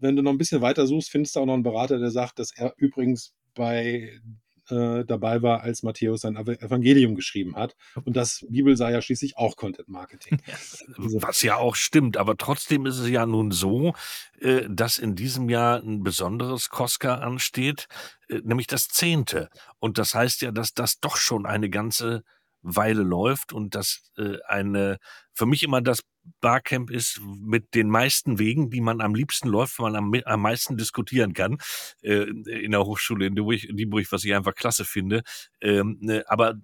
[0.00, 2.38] wenn du noch 'n bisschen weiter suchst, findest du auch noch 'n Berater, der sagt,
[2.38, 4.20] dass er übrigens bei
[4.68, 7.76] äh, dabei war, als Matthäus sein Evangelium geschrieben hat.
[8.04, 10.40] Und das Bibel sei ja schließlich auch Content Marketing.
[10.98, 13.94] Also Was ja auch stimmt, aber trotzdem ist es ja nun so,
[14.40, 17.86] äh, dass in diesem Jahr 'n besonderes COSCA ansteht,
[18.28, 19.50] äh, nämlich das 10.
[19.78, 22.22] Und das heißt ja, dass das doch schon eine ganze
[22.62, 24.10] Weile läuft und dass,
[24.48, 24.98] eine
[25.32, 26.00] für mich immer das
[26.40, 30.76] Barcamp ist mit den meisten Wegen, die man am liebsten läuft, man am am meisten
[30.76, 31.58] diskutieren kann,
[32.02, 35.22] äh, in der Hochschule in Dieburg Dieburg, was ich einfach klasse finde.
[35.60, 36.56] Ähm, ne, aber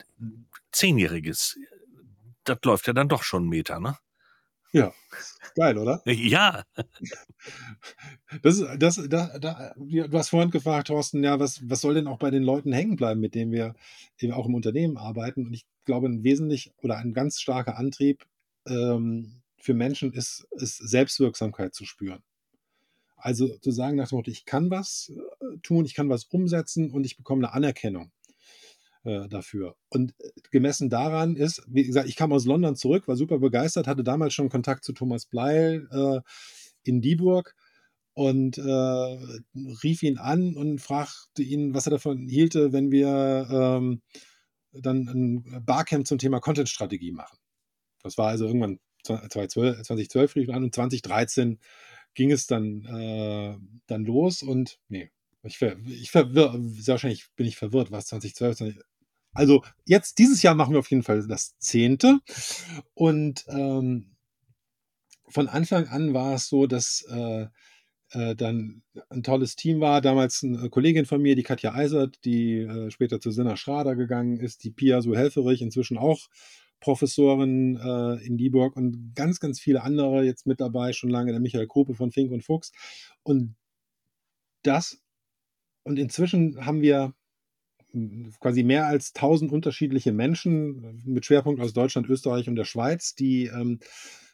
[0.73, 1.59] Zehnjähriges,
[2.45, 3.97] das läuft ja dann doch schon 'n Meter, ne?
[4.73, 4.93] Ja,
[5.57, 6.03] geil, oder?
[6.07, 6.65] Ja.
[8.43, 12.09] Das ist das da da du hast vorhin gefragt, Thorsten, ja, was was soll denn
[12.09, 13.75] auch bei den Leuten hängen bleiben, mit denen wir
[14.19, 15.47] eben auch im Unternehmen arbeiten?
[15.47, 18.25] Und ich glaube, 'n wesentlich oder ein ganz starker Antrieb,
[18.69, 22.23] ähm, für Menschen ist ist Selbstwirksamkeit zu spüren.
[23.17, 26.91] Also, zu sagen nach dem Motto: „Ich kann was, äh, tun, ich kann was umsetzen
[26.93, 28.13] und ich bekomme 'ne Anerkennung,
[29.05, 33.17] äh, dafür.“ Und, äh, gemessen daran ist wie gesagt, ich kam aus London zurück, war
[33.17, 36.21] super begeistert, hatte damals schon Kontakt zu Thomas Bleil, äh,
[36.85, 37.55] in Dieburg
[38.15, 38.63] und, äh,
[39.85, 44.03] rief ihn an und fragte ihn, was er davon hielte, wenn wir, ähm,
[44.75, 47.39] dann 'n Barcamp zum Thema Content-Strategie machen.
[48.05, 51.59] Das war also irgendwann zwa zweizwöl 2012 rief an und 2013
[52.15, 55.11] ging es dann, äh, dann los und ne,
[55.45, 58.83] ich ver ich verwirr sehr wahrscheinlich bin ich verwirrt, war's 2012, 20
[59.35, 62.21] also, jetzt dieses Jahr machen wir auf jeden Fall das 10.
[62.95, 64.15] Und, ähm,
[65.29, 67.47] von Anfang an war es so, dass, äh,
[68.11, 70.03] äh, dann ein tolles Team war.
[70.03, 74.39] Damals eine Kollegin von mir, die Katja Eisert, die äh, später zu Sinner Schrader gegangen
[74.39, 76.29] ist, die Pia Suhelferich, inzwischen auch
[76.83, 81.41] Professorin äh, in Dieburg und ganz, ganz viele andere jetzt mit dabei, schon lange, der
[81.41, 82.73] Michael Krupe von Fink und Fuchs.
[83.23, 83.57] Und
[84.63, 85.01] das,
[85.85, 87.15] und inzwischen haben wir
[87.93, 93.15] hm, quasi mehr als 1000 unterschiedliche Menschen mit Schwerpunkt aus Deutschland, Österreich und der Schweiz,
[93.15, 93.79] die ähm,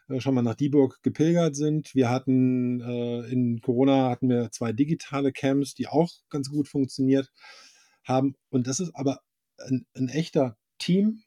[0.09, 1.95] äh, schon mal nach Dieburg gepilgert sind.
[1.95, 7.31] Wir hatten äh, in Corona hatten wir zwei digitale Camps, die auch ganz gut funktioniert
[8.05, 8.35] haben.
[8.51, 9.21] Und das ist aber
[9.59, 11.23] ein, ein echter Team,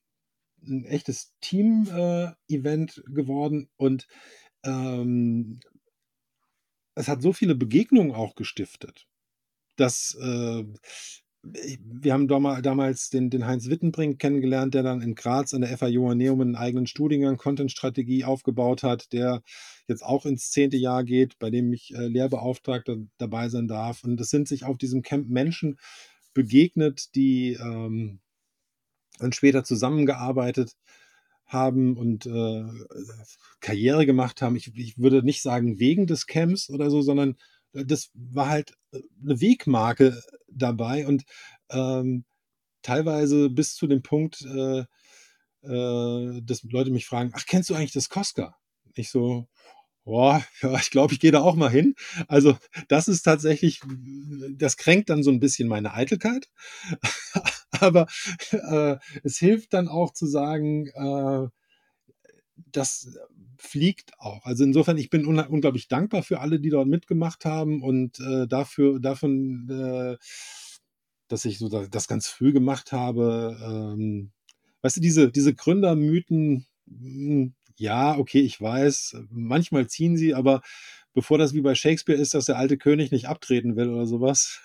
[0.67, 3.69] ein echtes Team-Event äh, geworden.
[3.77, 4.07] Und
[4.63, 5.59] ähm,
[6.95, 9.07] es hat so viele Begegnungen auch gestiftet,
[9.75, 10.63] dass äh,
[11.43, 15.87] wir haben damals den, den Heinz Wittenbrink kennengelernt, der dann in Graz an der FA
[15.87, 19.41] Johanneum einen eigenen Studiengang Content-Strategie aufgebaut hat, der
[19.87, 24.03] jetzt auch ins zehnte Jahr geht, bei dem ich äh, Lehrbeauftragter dabei sein darf.
[24.03, 25.79] Und es sind sich auf diesem Camp Menschen
[26.33, 28.19] begegnet, die ähm,
[29.21, 30.75] dann später zusammengearbeitet
[31.45, 32.63] haben und äh,
[33.59, 34.55] Karriere gemacht haben.
[34.55, 37.35] Ich, ich würde nicht sagen wegen des Camps oder so, sondern
[37.73, 41.23] das war halt äh, eine Wegmarke dabei und
[41.69, 42.25] ähm,
[42.81, 44.85] teilweise bis zu dem Punkt, äh,
[45.63, 48.55] äh, dass Leute mich fragen, ach, kennst du eigentlich das Cosca?
[48.95, 49.47] Ich so,
[50.03, 51.95] boah, ja, ich glaube, ich gehe da auch mal hin.
[52.27, 52.57] Also
[52.87, 53.81] das ist tatsächlich,
[54.53, 56.49] das kränkt dann so ein bisschen meine Eitelkeit.
[57.87, 58.07] Aber
[58.51, 61.47] äh, es hilft dann auch zu sagen, äh,
[62.71, 63.17] dass
[63.61, 64.43] fliegt auch.
[64.45, 68.99] Also insofern, ich bin unglaublich dankbar für alle, die dort mitgemacht haben und äh, dafür,
[68.99, 70.17] davon, äh,
[71.27, 73.57] dass ich so das, das, ganz früh gemacht habe.
[73.63, 74.31] Ähm,
[74.81, 80.61] weißt du, diese, diese Gründermythen, hm, ja, okay, ich weiß, manchmal ziehen sie, aber
[81.13, 84.59] bevor das wie bei Shakespeare ist, dass der alte König nicht abtreten will oder sowas.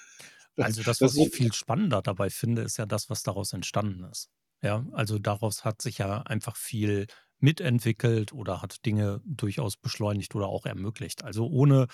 [0.59, 4.31] Also das, was ich viel spannender dabei finde, ist ja das, was daraus entstanden ist.
[4.63, 7.07] Ja, also daraus hat sich ja einfach viel
[7.39, 11.25] mitentwickelt oder hat Dinge durchaus beschleunigt oder auch ermöglicht.
[11.25, 11.87] Also ohne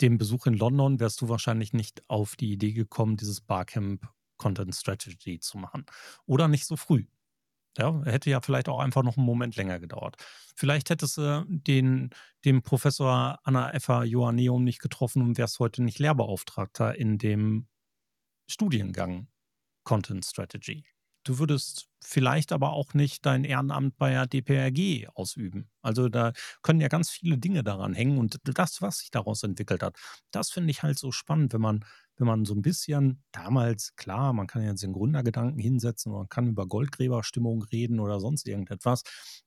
[0.00, 4.74] den Besuch in London wärst du wahrscheinlich nicht auf die Idee gekommen, dieses Barcamp Content
[4.74, 5.86] Strategy zu machen.
[6.26, 7.06] Oder nicht so früh.
[7.76, 10.16] Ja, hätte ja vielleicht auch einfach noch einen Moment länger gedauert.
[10.54, 12.10] Vielleicht hättest du den,
[12.44, 17.68] den Professor Anna Effa Joanneum nicht getroffen und wärst heute nicht Lehrbeauftragter in dem
[18.48, 19.28] Studiengang
[19.84, 20.84] Content Strategy.
[21.24, 25.68] Du würdest vielleicht aber auch nicht dein Ehrenamt bei der DPRG ausüben.
[25.82, 29.82] Also da können ja ganz viele Dinge daran hängen und das, was sich daraus entwickelt
[29.82, 29.96] hat,
[30.30, 31.84] das finde ich halt so spannend, wenn man,
[32.16, 36.48] wenn man so ein bisschen damals, klar, man kann jetzt den Gründergedanken hinsetzen, man kann
[36.48, 39.02] über Goldgräberstimmung reden oder sonst irgendetwas.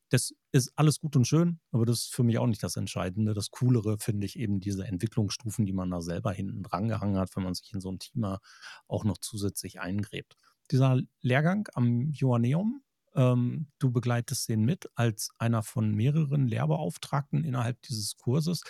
[0.10, 3.34] Das ist alles gut und schön, aber das ist für mich auch nicht das Entscheidende.
[3.34, 7.36] Das Coolere finde ich eben diese Entwicklungsstufen, die man da selber hinten dran gehangen hat,
[7.36, 8.39] wenn man sich in so ein Thema
[8.88, 10.36] auch noch zusätzlich eingräbt
[10.71, 12.82] dieser Lehrgang am Joanneum.
[13.15, 18.62] Ähm, du begleitest den mit als einer von mehreren Lehrbeauftragten innerhalb dieses Kurses.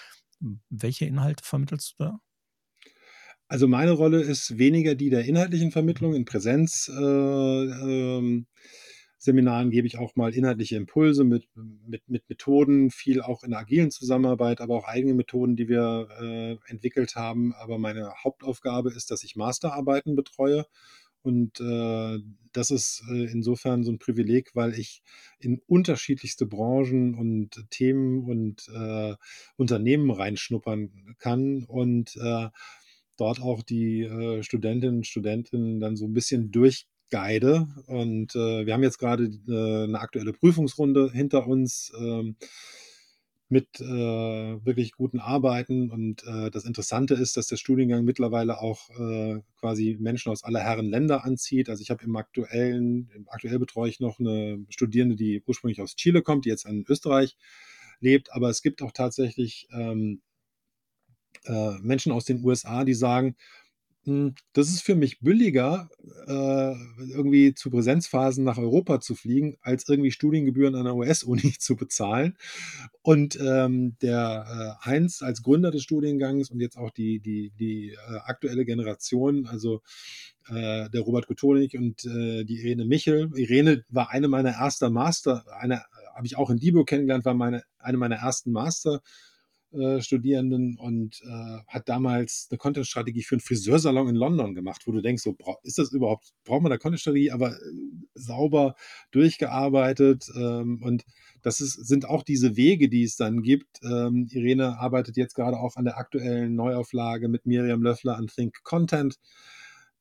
[0.70, 2.20] Welche Inhalte vermittelst du da?
[3.52, 8.46] Also meine Rolle ist weniger die der inhaltlichen Vermittlung in Präsenzseminaren.
[9.18, 13.50] Äh, äh, gebe ich auch mal inhaltliche Impulse mit, mit, mit Methoden, viel auch in
[13.50, 17.56] der agilen Zusammenarbeit, aber auch eigene Methoden, die wir äh, entwickelt haben.
[17.56, 20.68] Aber meine Hauptaufgabe ist, dass ich Masterarbeiten betreue
[21.22, 22.20] und äh,
[22.54, 25.02] das ist äh, insofern so ein Privileg, weil ich
[25.40, 29.16] in unterschiedlichste Branchen und Themen und äh,
[29.58, 32.48] Unternehmen reinschnuppern kann und äh,
[33.20, 37.68] dort auch die äh, Studentinnen und Studenten dann so ein bisschen durchguide.
[37.88, 41.92] Und äh, wir haben jetzt gerade eine aktuelle Prüfungsrunde hinter uns.
[42.00, 42.36] Ähm,
[43.50, 43.86] mit äh,
[44.64, 45.90] wirklich guten Arbeiten.
[45.90, 50.60] Und äh, das Interessante ist, dass der Studiengang mittlerweile auch äh, quasi Menschen aus aller
[50.60, 51.68] Herren Länder anzieht.
[51.68, 56.22] Also ich habe im aktuellen, aktuell betreue ich noch eine Studierende, die ursprünglich aus Chile
[56.22, 57.38] kommt, die jetzt in Österreich
[58.00, 58.32] lebt.
[58.32, 60.22] Aber es gibt auch tatsächlich ähm,
[61.46, 63.36] äh, Menschen aus den USA, die sagen,
[64.06, 65.90] hm, das ist für mich billiger,
[66.26, 66.74] äh,
[67.12, 72.38] irgendwie zu Präsenzphasen nach Europa zu fliegen, als irgendwie Studiengebühren an der US-Uni zu bezahlen.
[73.02, 77.90] Und ähm, der äh, Heinz als Gründer des Studiengangs und jetzt auch die, die, die
[77.92, 79.82] äh, aktuelle Generation, also
[80.48, 83.30] äh, der Robert Kotonik und äh, die Irene Michel.
[83.36, 85.84] Irene war eine meiner ersten Master, eine
[86.16, 89.02] habe ich auch in Dieburg kennengelernt, war meine, eine meiner ersten Master.
[89.72, 94.92] Äh, Studierenden und äh, hat damals eine Content-Strategie für einen Friseursalon in London gemacht, wo
[94.92, 97.60] du denkst, so, ist das überhaupt, braucht man da Content-Strategie, aber äh,
[98.16, 98.76] sauber
[99.12, 101.06] durchgearbeitet ähm, und
[101.42, 103.80] das ist, sind auch diese Wege, die es dann gibt.
[103.84, 108.64] Ähm, Irene arbeitet jetzt gerade auch an der aktuellen Neuauflage mit Miriam Löffler an Think
[108.64, 109.18] Content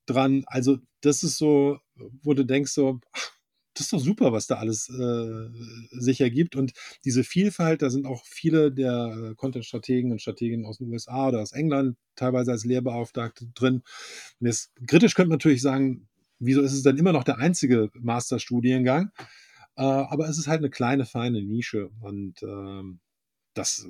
[0.05, 0.43] dran.
[0.47, 1.77] Also das ist so,
[2.23, 3.38] wo du denkst so, ach,
[3.79, 5.49] das ist doch super, was da alles äh,
[5.91, 6.55] sich ergibt.
[6.55, 6.73] Und
[7.05, 11.53] diese Vielfalt, da sind auch viele der Content-Strategen und Strateginnen aus den USA oder aus
[11.53, 13.83] England teilweise als Lehrbeauftragte drin.
[14.39, 17.89] Und jetzt kritisch könnte man natürlich sagen, wieso ist es dann immer noch der einzige
[17.93, 19.11] Masterstudiengang?
[19.77, 21.89] Äh, aber es ist halt eine kleine, feine Nische.
[22.01, 22.99] Und ähm,
[23.53, 23.87] das,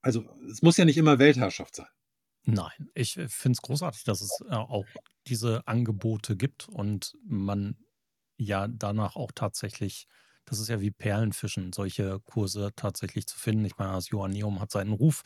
[0.00, 1.88] also es muss ja nicht immer Weltherrschaft sein.
[2.44, 4.86] Nein, ich äh, finde es großartig, dass es äh, auch
[5.26, 7.76] diese Angebote gibt und man
[8.40, 10.06] ja danach auch tatsächlich,
[10.44, 13.64] das ist ja wie Perlenfischen, solche Kurse tatsächlich zu finden.
[13.64, 15.22] Ich meine, das Joanneum hat seinen Ruf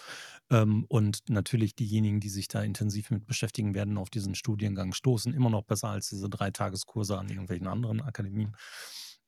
[0.51, 5.33] ähm, und natürlich diejenigen, die sich da intensiv mit beschäftigen, werden auf diesen Studiengang stoßen.
[5.35, 8.57] Immer noch besser als diese Dreitageskurse an irgendwelchen anderen Akademien.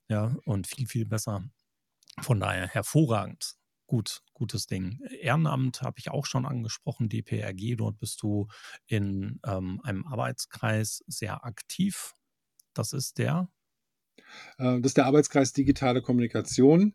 [0.09, 1.45] Ja, und viel, viel besser.
[2.21, 3.55] Von daher hervorragend.
[3.87, 5.01] Gut, gutes Ding.
[5.21, 7.77] Ehrenamt habe ich auch schon angesprochen, DPRG.
[7.77, 8.49] Dort bist du
[8.87, 12.15] in ähm, einem Arbeitskreis sehr aktiv.
[12.75, 13.49] Das ist der
[14.59, 16.95] das ist der Arbeitskreis Digitale Kommunikation,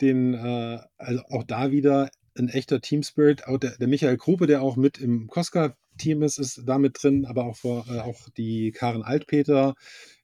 [0.00, 3.46] den äh, also auch da wieder ein echter Team Spirit.
[3.46, 7.24] Auch der, der Michael Gruppe, der auch mit im Cosca-Team ist, ist da mit drin,
[7.24, 9.74] aber auch, vor, äh, auch die Karen Altpeter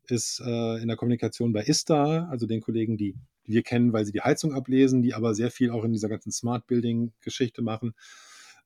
[0.09, 3.15] ist äh, in der Kommunikation bei ISTA, also den Kollegen, die
[3.45, 6.33] wir kennen, weil sie die Heizung ablesen, die aber sehr viel auch in dieser ganzen
[6.33, 7.95] Smart Building-Geschichte machen.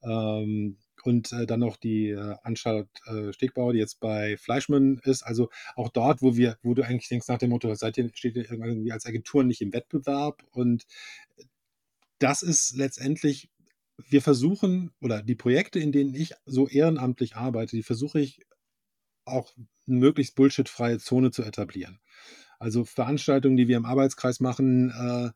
[0.02, 0.76] Ähm,
[1.06, 5.22] und äh, dann noch die äh, Anstalt äh, Stegbauer, die jetzt bei Fleischmann ist.
[5.22, 8.36] Also auch dort, wo wir, wo du eigentlich denkst nach dem Motto, seid ihr, steht
[8.36, 10.86] ihr irgendwie als Agentur nicht im Wettbewerb und
[12.18, 13.50] das ist letztendlich,
[14.08, 18.40] wir versuchen, oder die Projekte, in denen ich so ehrenamtlich arbeite, die versuche ich
[19.24, 22.00] auch eine möglichst bullshitfreie Zone zu etablieren.
[22.58, 25.30] Also Veranstaltungen, die wir im Arbeitskreis machen, äh,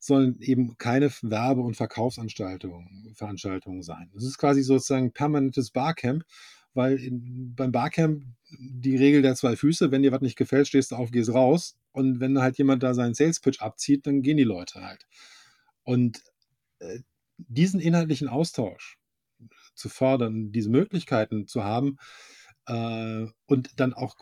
[0.00, 4.10] sollen eben keine Werbe- und Verkaufsanstaltungen, Veranstaltungen sein.
[4.14, 6.24] Das ist quasi sozusagen permanentes Barcamp,
[6.72, 10.90] weil in, beim Barcamp die Regel der zwei Füße, wenn dir was nicht gefällt, stehst
[10.90, 11.76] du auf, gehst raus.
[11.92, 15.06] Und wenn halt jemand da seinen Sales Pitch abzieht, dann gehen die Leute halt.
[15.84, 16.22] Und
[16.78, 17.00] äh,
[17.36, 18.98] diesen inhaltlichen Austausch
[19.74, 21.98] zu fördern, diese Möglichkeiten zu haben
[22.66, 24.16] äh, und dann auch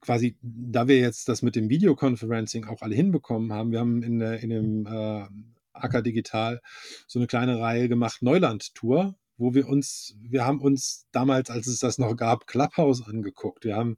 [0.00, 4.20] quasi, da wir jetzt das mit dem Videoconferencing auch alle hinbekommen haben, wir haben in,
[4.20, 5.26] in dem äh,
[5.72, 6.60] Acker Digital
[7.06, 11.78] so eine kleine Reihe gemacht, Neuland-Tour, wo wir uns, wir haben uns damals, als es
[11.78, 13.64] das noch gab, Clubhouse angeguckt.
[13.64, 13.96] Wir haben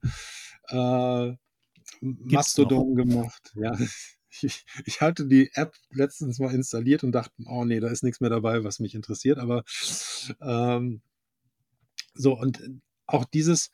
[0.69, 1.35] äh,
[2.01, 3.51] Mastodon gemacht.
[3.55, 3.77] Ja.
[4.41, 8.19] Ich, ich, hatte die App letztens mal installiert und dachte, oh nee, da ist nichts
[8.19, 9.37] mehr dabei, was mich interessiert.
[9.37, 9.63] Aber
[10.41, 11.01] ähm,
[12.13, 12.61] so, und
[13.05, 13.71] auch dieses,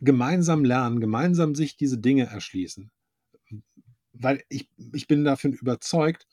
[0.00, 2.90] gemeinsam lernen, gemeinsam sich diese Dinge erschließen.
[4.12, 6.26] Weil ich, ich bin davon überzeugt,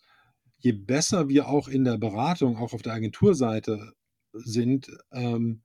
[0.57, 3.93] je besser wir auch in der Beratung, auch auf der Agenturseite
[4.33, 5.63] sind, ähm,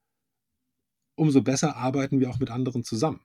[1.14, 3.20] umso besser arbeiten wir auch mit anderen zusammen.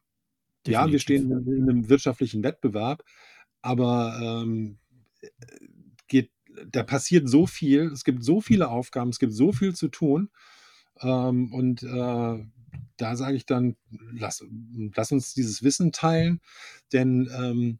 [0.65, 0.85] Definitiv.
[0.85, 3.03] Ja, wir stehen in einem wirtschaftlichen Wettbewerb,
[3.61, 4.79] aber ähm,
[6.07, 6.31] geht,
[6.67, 10.29] da passiert so viel, es gibt so viele Aufgaben, es gibt so viel zu tun.
[10.99, 12.45] Ähm, und äh,
[12.97, 13.75] da sage ich dann,
[14.13, 14.43] lass,
[14.95, 16.39] lass, uns dieses Wissen teilen,
[16.93, 17.79] denn ähm,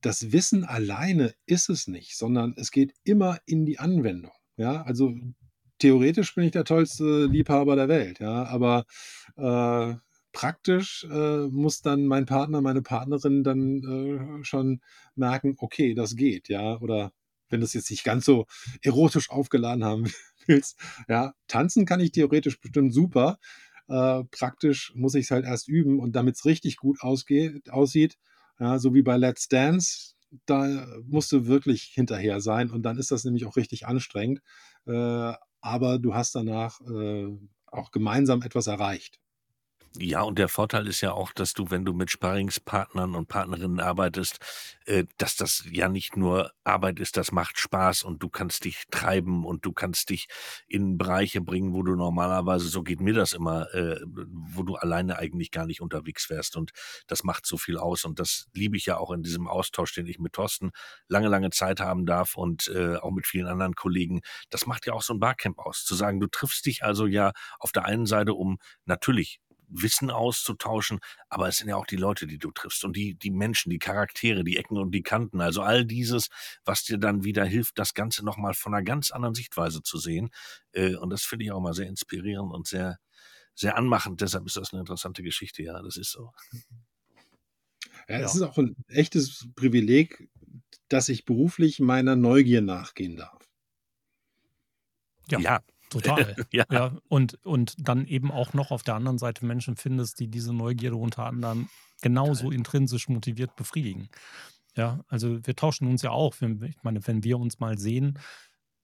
[0.00, 4.32] das Wissen alleine ist es nicht, sondern es geht immer in die Anwendung.
[4.56, 5.14] Ja, also
[5.78, 8.86] theoretisch bin ich der tollste Liebhaber der Welt, ja, aber
[9.36, 9.94] äh,
[10.32, 14.80] praktisch äh, muss dann mein Partner, meine Partnerin dann äh, schon
[15.14, 17.12] merken, okay, das geht, ja, oder
[17.48, 18.46] wenn das jetzt nicht ganz so
[18.82, 20.04] erotisch aufgeladen haben
[20.48, 23.38] willst, ja, tanzen kann ich theoretisch bestimmt super,
[23.88, 28.18] äh, praktisch muss ich es halt erst üben und damit es richtig gut aussieht,
[28.60, 30.14] ja, so wie bei Let's Dance,
[30.46, 34.40] da musst du wirklich hinterher sein und dann ist das nämlich auch richtig anstrengend.
[34.86, 37.26] Äh, aber du hast danach äh,
[37.66, 39.18] auch gemeinsam etwas erreicht.
[39.96, 43.80] Ja, und der Vorteil ist ja auch, dass du, wenn du mit Sparringspartnern und Partnerinnen
[43.80, 44.38] arbeitest,
[44.84, 48.84] äh, dass das ja nicht nur Arbeit ist, das macht Spaß und du kannst dich
[48.90, 50.28] treiben und du kannst dich
[50.68, 55.18] in Bereiche bringen, wo du normalerweise, so geht mir das immer, äh, wo du alleine
[55.18, 56.70] eigentlich gar nicht unterwegs wärst und
[57.06, 60.06] das macht so viel aus und das liebe ich ja auch in diesem Austausch, den
[60.06, 60.70] ich mit Thorsten
[61.08, 64.20] lange, lange Zeit haben darf und äh, auch mit vielen anderen Kollegen.
[64.50, 67.32] Das macht ja auch so ein Barcamp aus, zu sagen, du triffst dich also ja
[67.58, 72.26] auf der einen Seite um natürlich Wissen auszutauschen, aber es sind ja auch die Leute,
[72.26, 75.40] die du triffst und die, die Menschen, die Charaktere, die Ecken und die Kanten.
[75.40, 76.28] Also all dieses,
[76.64, 80.30] was dir dann wieder hilft, das Ganze nochmal von einer ganz anderen Sichtweise zu sehen.
[80.72, 82.98] Äh, und das finde ich auch mal sehr inspirierend und sehr,
[83.54, 84.20] sehr anmachend.
[84.20, 85.62] Deshalb ist das eine interessante Geschichte.
[85.62, 86.32] Ja, das ist so.
[88.08, 90.28] Ja, es ist auch ein echtes Privileg,
[90.88, 93.48] dass ich beruflich meiner Neugier nachgehen darf.
[95.28, 95.60] Ja, ja.
[95.90, 96.36] Total.
[96.52, 96.64] ja.
[96.70, 96.96] ja.
[97.08, 100.96] Und, und dann eben auch noch auf der anderen Seite Menschen findest, die diese Neugierde
[100.96, 101.68] unter anderem
[102.00, 104.08] genauso intrinsisch motiviert befriedigen.
[104.76, 106.34] Ja, also wir tauschen uns ja auch.
[106.40, 108.18] Ich meine, wenn wir uns mal sehen,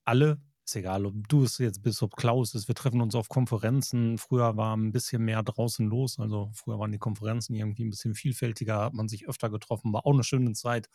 [0.03, 3.29] alle ist egal, ob du es jetzt bist, ob Klaus ist, wir treffen uns auf
[3.29, 4.17] Konferenzen.
[4.17, 6.19] Früher war ein bisschen mehr draußen los.
[6.19, 10.05] Also früher waren die Konferenzen irgendwie ein bisschen vielfältiger, hat man sich öfter getroffen, war
[10.05, 10.89] auch eine schöne Zeit.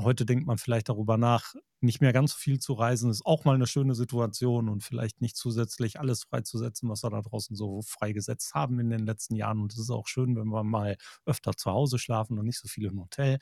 [0.00, 1.54] Heute denkt man vielleicht darüber nach,
[1.84, 5.36] nicht mehr ganz viel zu reisen, ist auch mal eine schöne Situation und vielleicht nicht
[5.36, 9.60] zusätzlich alles freizusetzen, was wir da draußen so freigesetzt haben in den letzten Jahren.
[9.60, 12.68] Und es ist auch schön, wenn wir mal öfter zu Hause schlafen und nicht so
[12.68, 13.38] viel im Hotel.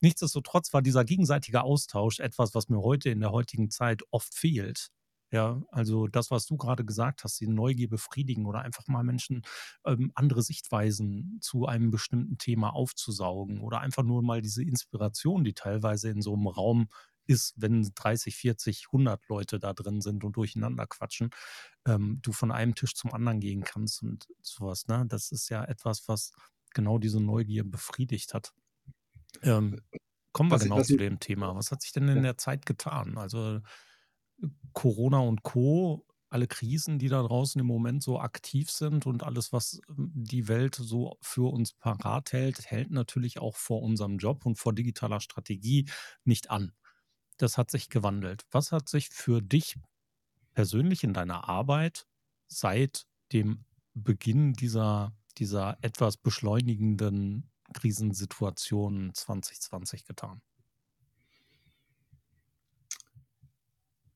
[0.00, 4.90] Nichtsdestotrotz war dieser gegenseitige Austausch etwas, was mir heute in der heutigen Zeit oft fehlt.
[5.32, 9.42] Ja, also das, was du gerade gesagt hast, die Neugier befriedigen oder einfach mal Menschen
[9.84, 15.52] ähm, andere Sichtweisen zu einem bestimmten Thema aufzusaugen oder einfach nur mal diese Inspiration, die
[15.52, 16.88] teilweise in so einem Raum
[17.26, 21.30] ist, wenn 30, 40, 100 Leute da drin sind und durcheinander quatschen,
[21.86, 24.86] ähm, du von einem Tisch zum anderen gehen kannst und sowas.
[24.86, 25.04] Ne?
[25.08, 26.32] Das ist ja etwas, was
[26.74, 28.52] genau diese Neugier befriedigt hat.
[29.42, 29.80] Ähm,
[30.32, 31.54] kommen wir was, genau was zu dem Thema.
[31.56, 33.18] Was hat sich denn in der Zeit getan?
[33.18, 33.60] Also
[34.72, 39.52] Corona und Co., alle Krisen, die da draußen im Moment so aktiv sind und alles,
[39.52, 44.44] was ähm, die Welt so für uns parat hält, hält natürlich auch vor unserem Job
[44.44, 45.88] und vor digitaler Strategie
[46.24, 46.72] nicht an.
[47.36, 48.44] Das hat sich gewandelt.
[48.50, 49.76] Was hat sich für dich
[50.54, 52.06] persönlich in deiner Arbeit
[52.46, 53.64] seit dem
[53.94, 60.40] Beginn dieser, dieser etwas beschleunigenden Krisensituation 2020 getan?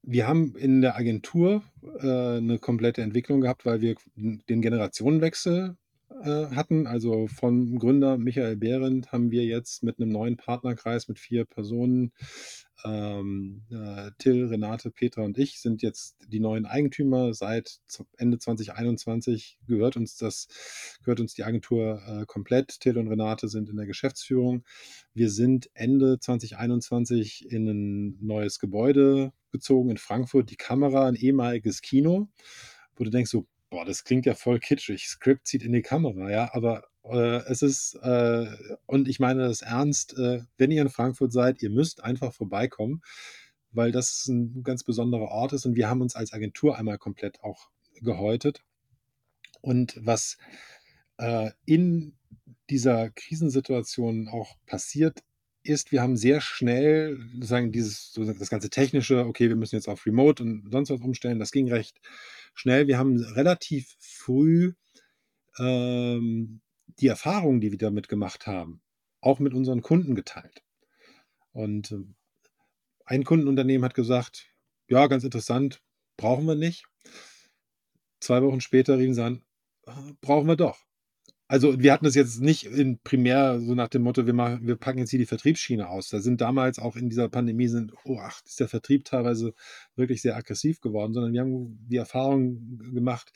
[0.02, 5.76] wir haben in der Agentur äh, eine komplette Entwicklung gehabt, weil wir den Generationenwechsel
[6.20, 6.86] äh, hatten.
[6.86, 12.12] Also von Gründer Michael Behrendt haben wir jetzt mit einem neuen Partnerkreis mit vier Personen,
[12.84, 17.34] ähm, äh, Till, Renate, Petra und ich, sind jetzt die neuen Eigentümer.
[17.34, 17.80] Seit
[18.16, 20.48] Ende 2021 gehört uns das,
[21.02, 22.80] gehört uns die Agentur äh, komplett.
[22.80, 24.64] Till und Renate sind in der Geschäftsführung.
[25.14, 31.82] Wir sind Ende 2021 in ein neues Gebäude gezogen in Frankfurt, die Kamera, ein ehemaliges
[31.82, 32.28] Kino,
[32.96, 35.06] wo du denkst so, boah, das klingt ja voll kitschig.
[35.08, 38.46] Script zieht in die Kamera, ja, aber äh, es ist, äh,
[38.86, 43.02] und ich meine das ernst, äh, wenn ihr in Frankfurt seid, ihr müsst einfach vorbeikommen,
[43.72, 47.42] weil das ein ganz besonderer Ort ist und wir haben uns als Agentur einmal komplett
[47.42, 47.70] auch
[48.02, 48.62] gehäutet.
[49.62, 50.36] Und was
[51.18, 52.16] äh, in
[52.70, 55.22] dieser Krisensituation auch passiert
[55.62, 60.06] ist, wir haben sehr schnell sagen dieses das ganze technische, okay, wir müssen jetzt auf
[60.06, 61.38] Remote und sonst was umstellen.
[61.38, 62.00] Das ging recht
[62.60, 62.86] schnell.
[62.86, 64.74] Wir haben relativ früh
[65.58, 66.60] ähm,
[66.98, 68.82] die Erfahrungen, die wir damit gemacht haben,
[69.20, 70.62] auch mit unseren Kunden geteilt.
[71.52, 72.04] Und äh,
[73.06, 74.52] ein Kundenunternehmen hat gesagt,
[74.88, 75.82] ja, ganz interessant,
[76.16, 76.86] brauchen wir nicht.
[78.20, 79.42] Zwei Wochen später riefen sie an,
[79.86, 80.78] äh, brauchen wir doch.
[81.50, 84.76] Also wir hatten das jetzt nicht in primär so nach dem Motto, wir, machen, wir
[84.76, 86.08] packen jetzt hier die Vertriebsschiene aus.
[86.08, 89.52] Da sind damals auch in dieser Pandemie sind, oh ach, ist der Vertrieb teilweise
[89.96, 93.32] wirklich sehr aggressiv geworden, sondern wir haben die Erfahrung gemacht,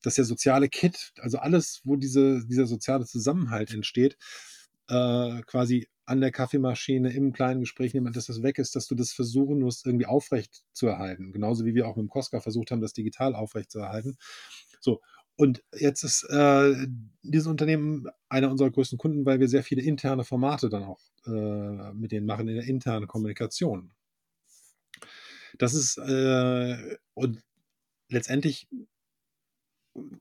[0.00, 4.16] dass der soziale Kit, also alles, wo diese, dieser soziale Zusammenhalt entsteht,
[4.88, 8.94] äh, quasi an der Kaffeemaschine, im kleinen Gespräch jemand, dass das weg ist, dass du
[8.94, 11.32] das versuchen musst, irgendwie aufrecht zu erhalten.
[11.32, 14.16] Genauso wie wir auch mit dem Cosca versucht haben, das digital aufrecht zu erhalten.
[14.78, 15.00] So,
[15.36, 16.86] und jetzt ist äh,
[17.22, 21.92] dieses Unternehmen einer unserer größten Kunden, weil wir sehr viele interne Formate dann auch äh,
[21.92, 23.92] mit denen machen in der internen Kommunikation.
[25.58, 27.42] Das ist, äh, und
[28.08, 28.68] letztendlich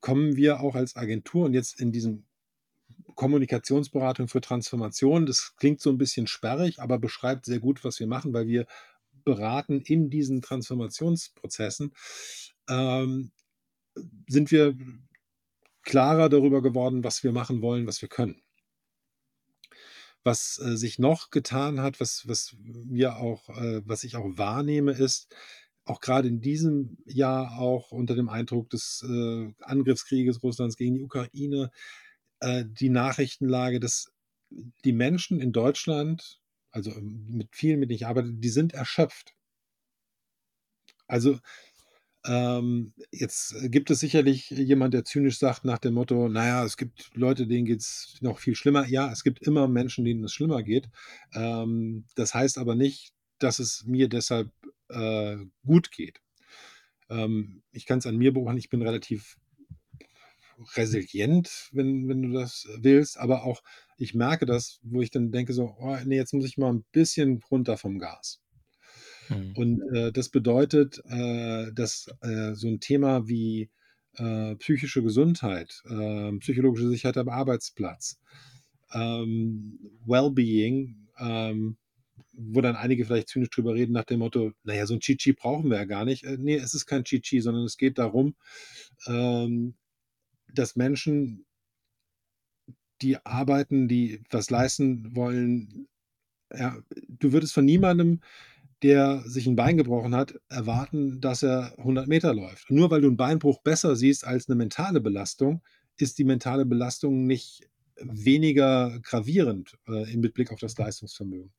[0.01, 2.25] kommen wir auch als Agentur und jetzt in diesem
[3.15, 8.07] Kommunikationsberatung für Transformation, das klingt so ein bisschen sperrig, aber beschreibt sehr gut, was wir
[8.07, 8.67] machen, weil wir
[9.23, 11.93] beraten in diesen Transformationsprozessen.
[12.69, 13.31] Ähm,
[14.27, 14.77] sind wir
[15.83, 18.41] klarer darüber geworden, was wir machen wollen, was wir können.
[20.23, 24.91] Was äh, sich noch getan hat, was, was wir auch, äh, was ich auch wahrnehme,
[24.91, 25.33] ist,
[25.85, 31.03] auch gerade in diesem Jahr auch unter dem Eindruck des äh, Angriffskrieges Russlands gegen die
[31.03, 31.71] Ukraine,
[32.39, 34.11] äh, die Nachrichtenlage, dass
[34.83, 36.41] die Menschen in Deutschland,
[36.71, 39.35] also mit vielen, mit denen ich arbeite, die sind erschöpft.
[41.07, 41.39] Also
[42.27, 47.11] Ähm, jetzt gibt es sicherlich jemand, der zynisch sagt nach dem Motto, naja, es gibt
[47.13, 48.87] Leute, denen geht es noch viel schlimmer.
[48.87, 50.89] Ja, es gibt immer Menschen, denen es schlimmer geht.
[51.33, 54.51] Ähm, das heißt aber nicht, dass es mir deshalb
[54.89, 56.19] äh, gut geht.
[57.09, 59.37] Ähm, ich kann es an mir beobachten, ich bin relativ
[60.75, 63.61] resilient, wenn, wenn du das willst, aber auch
[63.97, 66.85] ich merke das, wo ich dann denke so, oh, nee, jetzt muss ich mal ein
[66.91, 68.41] bisschen runter vom Gas.
[69.29, 69.53] Mhm.
[69.55, 73.69] Und äh, das bedeutet, äh, dass äh, so ein Thema wie
[74.17, 78.19] äh, psychische Gesundheit, ähm, psychologische Sicherheit am Arbeitsplatz,
[78.93, 81.77] ähm, Wellbeing, ähm,
[82.33, 85.69] wo dann einige vielleicht zynisch drüber reden nach dem Motto, naja, so ein Chichi brauchen
[85.69, 86.23] wir ja gar nicht.
[86.23, 88.35] Äh, nee, es ist kein Chichi, sondern es geht darum,
[89.07, 89.75] ähm,
[90.53, 91.45] dass Menschen,
[93.01, 95.87] die arbeiten, die was leisten wollen,
[96.53, 98.21] ja, du würdest von niemandem,
[98.83, 102.69] der sich ein Bein gebrochen hat, erwarten, dass er 100 Meter läuft.
[102.69, 105.61] Nur weil du einen Beinbruch besser siehst als eine mentale Belastung,
[105.97, 111.53] ist die mentale Belastung nicht weniger gravierend äh, im Blick auf das Leistungsvermögen.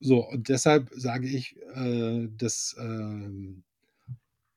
[0.00, 3.30] So, und deshalb sage ich, äh, dass äh,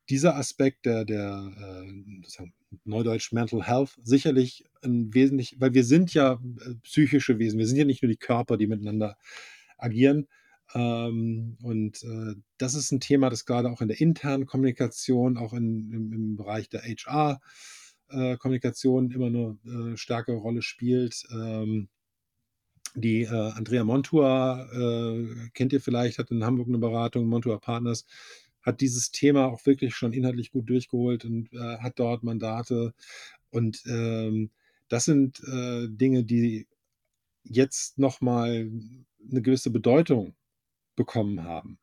[0.08, 2.46] dieser Aspekt der, der äh,
[2.84, 7.76] Neudeutsch Mental Health sicherlich ein wesentlich, weil wir sind ja äh, psychische Wesen, wir sind
[7.76, 9.16] ja nicht nur die Körper, die miteinander
[9.78, 10.26] agieren.
[10.74, 15.52] Ähm, und äh, das ist ein Thema, das gerade auch in der internen Kommunikation, auch
[15.52, 21.24] in, im, im Bereich der HR-Kommunikation äh, immer eine äh, starke Rolle spielt.
[21.30, 21.88] Ähm,
[22.94, 28.04] die äh, Andrea Montua äh, kennt ihr vielleicht, hat in Hamburg eine Beratung, Montua Partners,
[28.62, 32.94] hat dieses Thema auch wirklich schon inhaltlich gut durchgeholt und äh, hat dort Mandate.
[33.50, 34.50] Und ähm,
[34.88, 36.68] das sind Dinge, die
[37.42, 38.70] jetzt nochmal
[39.30, 40.34] eine gewisse Bedeutung
[40.96, 41.78] bekommen haben.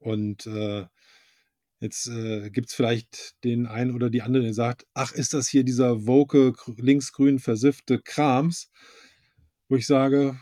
[0.00, 0.86] Und äh,
[1.80, 5.48] jetzt äh, gibt es vielleicht den einen oder die andere, der sagt, ach, ist das
[5.48, 8.70] hier dieser woke, linksgrün versiffte Krams?
[9.68, 10.38] Wo ich sage,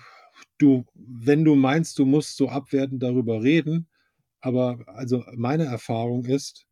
[0.59, 3.89] du, wenn du meinst, du musst so abwertend darüber reden,
[4.41, 6.67] aber also meine Erfahrung ist,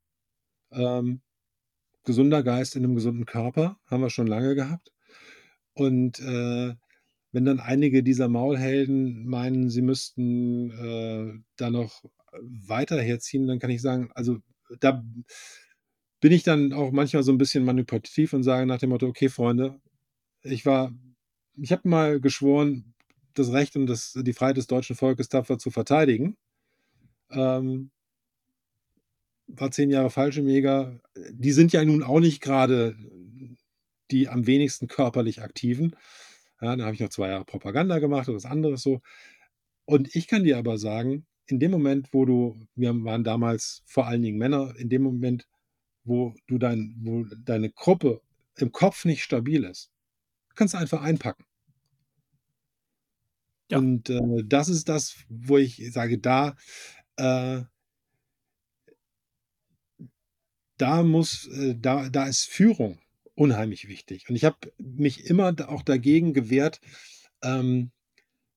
[0.71, 1.23] ähm,
[2.05, 4.93] gesunder Geist in einem gesunden Körper haben wir schon lange gehabt.
[5.73, 6.75] Und äh,
[7.35, 12.05] wenn dann einige dieser Maulhelden meinen, sie müssten äh, da noch
[12.41, 14.39] weiter herziehen, dann kann ich sagen, also
[14.79, 15.05] da
[16.21, 19.29] bin ich dann auch manchmal so ein bisschen manipulativ und sage nach dem Motto, okay,
[19.29, 19.81] Freunde,
[20.43, 20.93] ich war,
[21.61, 22.95] ich habe mal geschworen,
[23.35, 26.37] das Recht und das, die Freiheit des deutschen Volkes tapfer zu verteidigen.
[27.31, 27.91] Ähm,
[29.49, 31.01] war zehn Jahre Fallschirmjäger.
[31.33, 32.97] Die sind ja nun auch nicht gerade
[34.13, 35.97] die am wenigsten körperlich aktiven.
[36.65, 39.03] Ja, dann habe ich noch zwei Jahre Propaganda gemacht oder was anderes so.
[39.85, 44.07] Und ich kann dir aber sagen, in dem Moment, wo du, wir waren damals vor
[44.07, 45.47] allen Dingen Männer, in dem Moment,
[46.05, 48.23] wo du dein, wo deine Gruppe
[48.57, 49.91] im Kopf nicht stabil ist,
[50.55, 51.45] kannst du einfach einpacken.
[53.71, 53.77] Ja.
[53.77, 56.57] Und äh, das ist das, wo ich sage, da
[57.17, 57.61] äh,
[60.79, 62.99] da muss, äh, da, da ist Führung
[63.35, 64.29] unheimlich wichtig.
[64.29, 66.81] Und ich habe mich immer auch dagegen gewehrt,
[67.43, 67.91] ähm,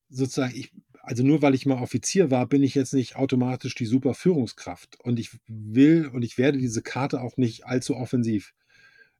[0.08, 0.72] sozusagen, ich,
[1.02, 4.98] also nur weil ich mal Offizier war, bin ich jetzt nicht automatisch die super Führungskraft.
[5.02, 8.54] Und ich will und ich werde diese Karte auch nicht allzu offensiv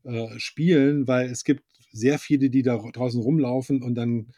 [0.05, 4.29] äh, spielen, weil es gibt sehr viele, die da draußen rumlaufen und dann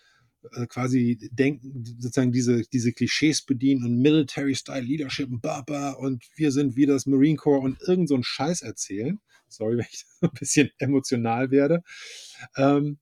[0.53, 6.51] äh, quasi denken, sozusagen diese, diese Klischees bedienen und Military-Style Leadership und baba und wir
[6.51, 9.21] sind wie das Marine Corps und irgend so einen Scheiß erzählen.
[9.49, 11.83] Sorry, wenn ich ein bisschen emotional werde.
[12.57, 12.99] Ähm,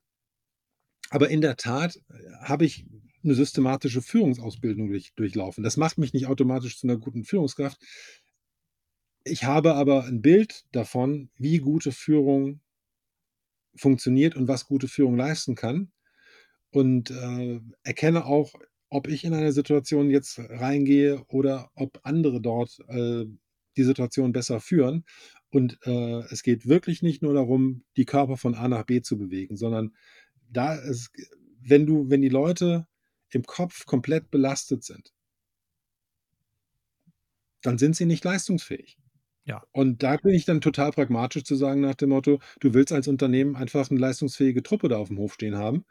[1.11, 2.13] aber in der Tat äh,
[2.43, 2.87] habe ich
[3.23, 5.63] eine systematische Führungsausbildung durch, durchlaufen.
[5.63, 7.81] Das macht mich nicht automatisch zu einer guten Führungskraft.
[9.25, 12.61] Ich habe aber ein Bild davon, wie gute Führung
[13.77, 15.93] funktioniert und was gute Führung leisten kann
[16.71, 18.53] und äh, erkenne auch,
[18.91, 23.25] ob ich in eine Situation jetzt reingehe oder ob andere dort äh,
[23.77, 25.05] die Situation besser führen.
[25.51, 29.17] Und äh, es geht wirklich nicht nur darum, die Körper von A nach B zu
[29.17, 29.95] bewegen, sondern
[30.51, 31.11] da ist,
[31.61, 32.87] wenn du, wenn die Leute
[33.31, 35.13] im Kopf komplett belastet sind,
[37.63, 38.99] dann sind sie nicht leistungsfähig.
[39.45, 39.63] Ja.
[39.73, 43.09] Und da bin ich dann total pragmatisch zu sagen nach dem Motto, du willst als
[43.09, 45.87] Unternehmen einfach eine leistungsfähige Truppe da auf dem Hof stehen haben.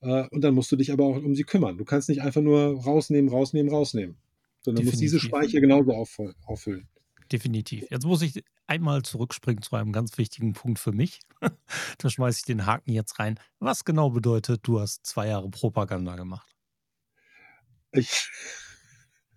[0.00, 1.78] Äh, und dann musst du dich aber auch um sie kümmern.
[1.78, 4.16] Du kannst nicht einfach nur rausnehmen, rausnehmen, rausnehmen.
[4.60, 6.88] Sondern musst diese Speicher genauso auffüllen.
[7.30, 7.84] Definitiv.
[7.90, 11.20] Jetzt muss ich einmal zurückspringen zu einem ganz wichtigen Punkt für mich.
[11.98, 13.38] da schmeiße ich den Haken jetzt rein.
[13.58, 16.54] Was genau bedeutet, du hast zwei Jahre Propaganda gemacht?
[17.92, 18.30] Ich.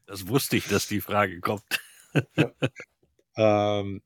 [0.06, 1.80] Das wusste ich, dass die Frage kommt.
[2.36, 2.52] ja.
[3.80, 4.02] ähm,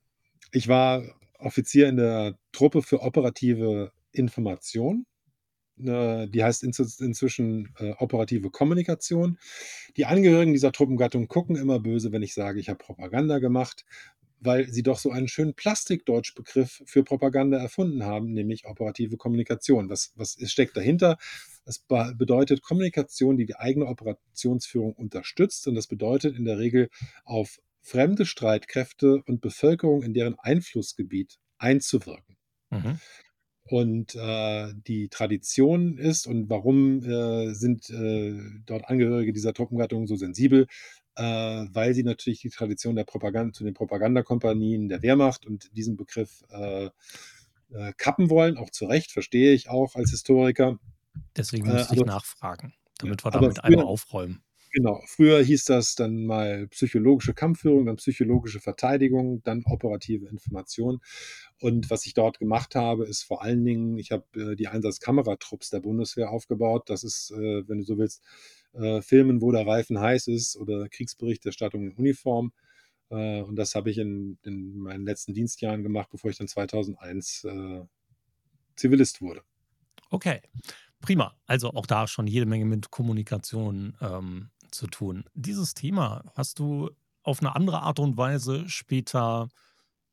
[0.52, 1.02] Ich war
[1.40, 5.06] Offizier in der Truppe für operative Information.
[5.80, 9.38] Äh, die heißt inzwischen äh, operative Kommunikation.
[9.98, 13.86] Die Angehörigen dieser Truppengattung gucken immer böse, wenn ich sage, ich habe Propaganda gemacht,
[14.40, 19.90] weil sie doch so einen schönen Plastikdeutschbegriff für Propaganda erfunden haben, nämlich operative Kommunikation.
[19.90, 21.18] Was, was steckt dahinter?
[21.66, 25.68] Es bedeutet Kommunikation, die die eigene Operationsführung unterstützt.
[25.68, 26.90] Und das bedeutet in der Regel
[27.24, 32.38] auf fremde Streitkräfte und Bevölkerung in deren Einflussgebiet einzuwirken.
[32.70, 33.00] Mhm.
[33.66, 40.16] Und äh, die Tradition ist und warum äh, sind äh, dort Angehörige dieser Truppengattung so
[40.18, 40.68] sensibel?
[41.16, 45.96] Äh, weil sie natürlich die Tradition der Propaganda zu den Propagandakompanien der Wehrmacht und diesen
[45.96, 46.90] Begriff äh,
[47.74, 50.80] äh, kappen wollen, auch zu Recht, verstehe ich auch als Historiker.
[51.38, 54.44] Deswegen muss ich nachfragen, damit wir damit einmal aufräumen.
[54.76, 61.00] Genau, früher hieß das dann mal psychologische Kampfführung, dann psychologische Verteidigung, dann operative Information.
[61.62, 65.70] Und was ich dort gemacht habe, ist vor allen Dingen, ich habe äh, die Einsatzkameratrupps
[65.70, 66.90] der Bundeswehr aufgebaut.
[66.90, 68.24] Das ist, äh, wenn du so willst,
[68.74, 72.52] äh, Filmen, wo der Reifen heiß ist oder Kriegsberichterstattung in Uniform.
[73.12, 77.44] Äh, und das habe ich in, in, meinen letzten Dienstjahren gemacht, bevor ich dann 2001
[77.44, 77.82] äh,
[78.76, 79.44] Zivilist wurde.
[80.10, 80.42] Okay.
[81.00, 81.36] Prima.
[81.46, 85.26] Also auch da schon jede Menge mit Kommunikation ähm, zu tun.
[85.34, 86.90] Dieses Thema hast du
[87.24, 89.50] auf eine andere Art und Weise später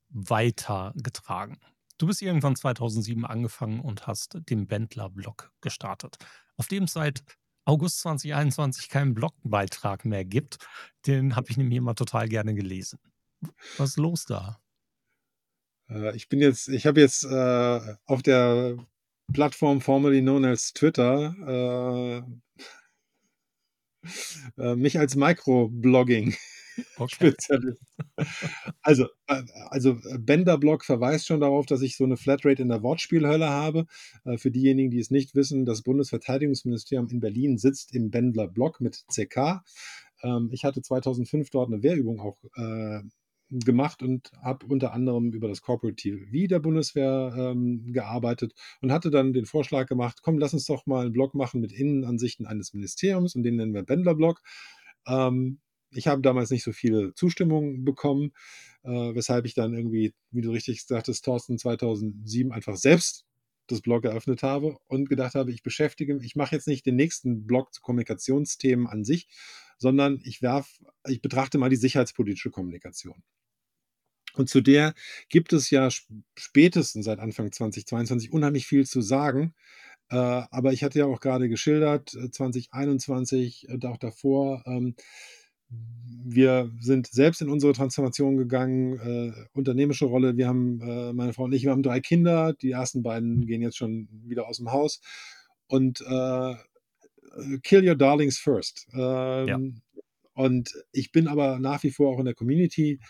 [0.08, 1.58] weitergetragen.
[1.98, 6.16] Du bist irgendwann 2007 angefangen und hast den Bendler-Blog gestartet,
[6.56, 7.22] auf dem es seit
[7.64, 10.58] August 2021 keinen Blogbeitrag mehr gibt.
[11.06, 12.98] Den habe ich nämlich immer total gerne gelesen.
[13.76, 14.60] Was ist los da?
[15.88, 18.76] Äh, ich bin jetzt, ich habe jetzt äh, auf der
[19.32, 22.22] Plattform formerly known as Twitter äh,
[24.58, 26.34] äh, mich als Microblogging
[26.96, 27.14] okay.
[27.14, 27.78] spezialist.
[28.82, 32.82] Also, äh, also äh, Bender-Blog verweist schon darauf, dass ich so eine Flatrate in der
[32.82, 33.86] Wortspielhölle habe.
[34.36, 39.62] Für diejenigen, die es nicht wissen, das Bundesverteidigungsministerium in Berlin sitzt im Bendler-Blog mit CK.
[40.22, 42.38] Ähm, ich hatte 2005 dort eine Wehrübung auch
[43.50, 49.10] gemacht und habe unter anderem über das Corporate TV der Bundeswehr ähm, gearbeitet und hatte
[49.10, 52.72] dann den Vorschlag gemacht, komm, lass uns doch mal einen Blog machen mit Innenansichten eines
[52.72, 54.40] Ministeriums und den nennen wir Bendler-Blog.
[55.06, 55.60] Ähm,
[55.92, 58.32] ich habe damals nicht so viele Zustimmungen bekommen,
[58.84, 63.24] äh, weshalb ich dann irgendwie, wie du richtig sagtest, Thorsten, 2007 einfach selbst
[63.66, 67.46] das Blog eröffnet habe und gedacht habe, ich beschäftige, ich mache jetzt nicht den nächsten
[67.46, 69.28] Blog zu Kommunikationsthemen an sich,
[69.80, 73.22] sondern ich werf, ich betrachte mal die sicherheitspolitische Kommunikation.
[74.34, 74.94] Und zu der
[75.28, 75.88] gibt es ja
[76.36, 79.54] spätestens seit Anfang 2022 unheimlich viel zu sagen.
[80.08, 84.94] Äh, aber ich hatte ja auch gerade geschildert, 2021 äh, und auch davor, ähm,
[86.22, 90.36] wir sind selbst in unsere Transformation gegangen, äh, unternehmerische Rolle.
[90.36, 92.54] Wir haben, äh, meine Frau und ich, wir haben drei Kinder.
[92.54, 95.00] Die ersten beiden gehen jetzt schon wieder aus dem Haus.
[95.66, 96.54] Und äh,
[97.62, 98.86] kill your darlings first.
[98.92, 99.58] Ähm, ja.
[100.34, 103.00] Und ich bin aber nach wie vor auch in der Community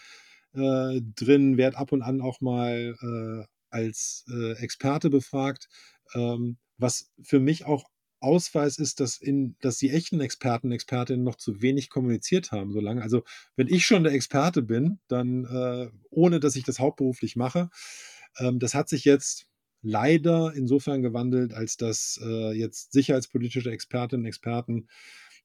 [0.54, 5.68] äh, drin, werde ab und an auch mal äh, als äh, Experte befragt,
[6.14, 7.84] ähm, was für mich auch
[8.20, 12.72] Ausweis ist, dass, in, dass die echten Experten und Expertinnen noch zu wenig kommuniziert haben,
[12.72, 13.02] solange.
[13.02, 13.22] Also,
[13.56, 17.70] wenn ich schon der Experte bin, dann äh, ohne dass ich das hauptberuflich mache,
[18.38, 19.46] ähm, das hat sich jetzt
[19.83, 24.89] leider insofern gewandelt, als dass äh, jetzt sicherheitspolitische Expertinnen und Experten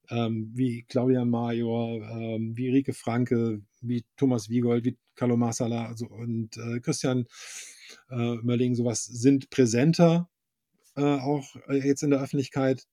[0.10, 6.08] ähm, wie Claudia Major, ähm, wie Rike Franke, wie Thomas Wiegold, wie Carlo Marsala also,
[6.08, 7.26] und äh, Christian
[8.10, 10.30] äh, Mölling, sowas sind präsenter
[10.96, 12.86] äh, auch äh, jetzt in der Öffentlichkeit.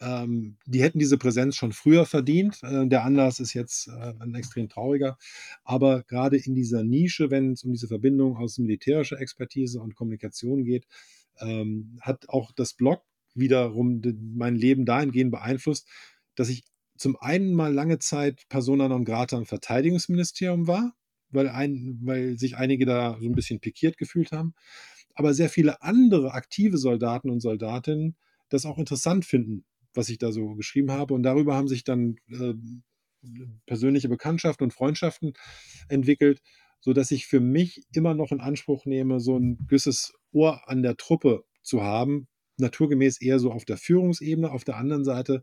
[0.00, 2.58] Ähm, die hätten diese Präsenz schon früher verdient.
[2.62, 5.18] Äh, der Anlass ist jetzt äh, ein extrem trauriger.
[5.62, 10.64] Aber gerade in dieser Nische, wenn es um diese Verbindung aus militärischer Expertise und Kommunikation
[10.64, 10.86] geht,
[11.38, 13.02] ähm, hat auch das Blog
[13.34, 14.02] wiederum
[14.34, 15.86] mein Leben dahingehend beeinflusst,
[16.34, 16.64] dass ich
[16.96, 20.94] zum einen mal lange Zeit Persona non grata im Verteidigungsministerium war,
[21.30, 24.54] weil, ein, weil sich einige da so ein bisschen pikiert gefühlt haben,
[25.14, 28.16] aber sehr viele andere aktive Soldaten und Soldatinnen
[28.48, 31.14] das auch interessant finden, was ich da so geschrieben habe.
[31.14, 32.54] Und darüber haben sich dann äh,
[33.66, 35.32] persönliche Bekanntschaften und Freundschaften
[35.88, 36.40] entwickelt,
[36.80, 40.96] sodass ich für mich immer noch in Anspruch nehme, so ein gewisses Ohr an der
[40.96, 44.50] Truppe zu haben, naturgemäß eher so auf der Führungsebene.
[44.50, 45.42] Auf der anderen Seite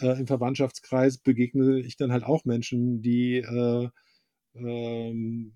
[0.00, 3.88] äh, im Verwandtschaftskreis begegne ich dann halt auch Menschen, die äh,
[4.54, 5.54] ähm,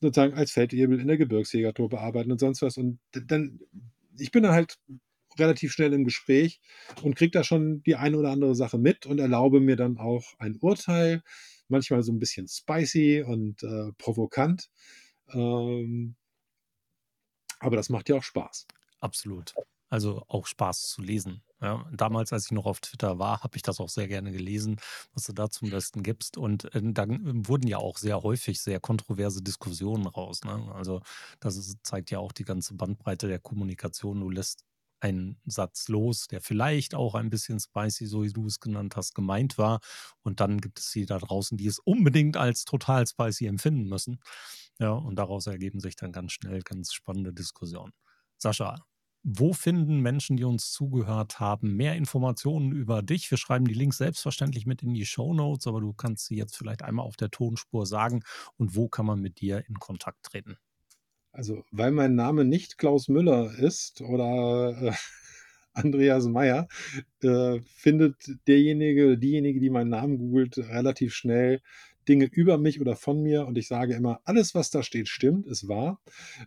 [0.00, 2.76] sozusagen als Feldwebel in der Gebirgsjägertruppe arbeiten und sonst was.
[2.76, 3.60] Und dann,
[4.18, 4.78] ich bin dann halt
[5.38, 6.60] relativ schnell im Gespräch
[7.02, 10.34] und kriege da schon die eine oder andere Sache mit und erlaube mir dann auch
[10.38, 11.22] ein Urteil,
[11.68, 14.70] manchmal so ein bisschen spicy und äh, provokant.
[15.32, 16.16] Ähm,
[17.58, 18.66] aber das macht ja auch Spaß.
[19.00, 19.54] Absolut.
[19.88, 21.42] Also auch Spaß zu lesen.
[21.60, 24.80] Ja, damals, als ich noch auf Twitter war, habe ich das auch sehr gerne gelesen,
[25.14, 26.36] was du da zum Besten gibst.
[26.36, 30.42] Und äh, dann wurden ja auch sehr häufig sehr kontroverse Diskussionen raus.
[30.44, 30.72] Ne?
[30.74, 31.02] Also
[31.38, 34.20] das ist, zeigt ja auch die ganze Bandbreite der Kommunikation.
[34.20, 34.64] Du lässt
[35.02, 39.14] einen Satz los, der vielleicht auch ein bisschen spicy, so wie du es genannt hast,
[39.14, 39.80] gemeint war.
[40.22, 44.20] Und dann gibt es die da draußen, die es unbedingt als total spicy empfinden müssen.
[44.78, 47.92] Ja, und daraus ergeben sich dann ganz schnell ganz spannende Diskussionen.
[48.38, 48.84] Sascha,
[49.24, 53.30] wo finden Menschen, die uns zugehört haben, mehr Informationen über dich?
[53.30, 56.56] Wir schreiben die Links selbstverständlich mit in die Show Notes, aber du kannst sie jetzt
[56.56, 58.24] vielleicht einmal auf der Tonspur sagen.
[58.56, 60.58] Und wo kann man mit dir in Kontakt treten?
[61.32, 64.92] Also, weil mein Name nicht Klaus Müller ist oder äh,
[65.72, 66.68] Andreas Meyer,
[67.22, 68.16] äh, findet
[68.46, 71.60] derjenige, diejenige, die meinen Namen googelt, relativ schnell
[72.08, 75.46] Dinge über mich oder von mir und ich sage immer, alles, was da steht, stimmt,
[75.46, 76.00] ist wahr.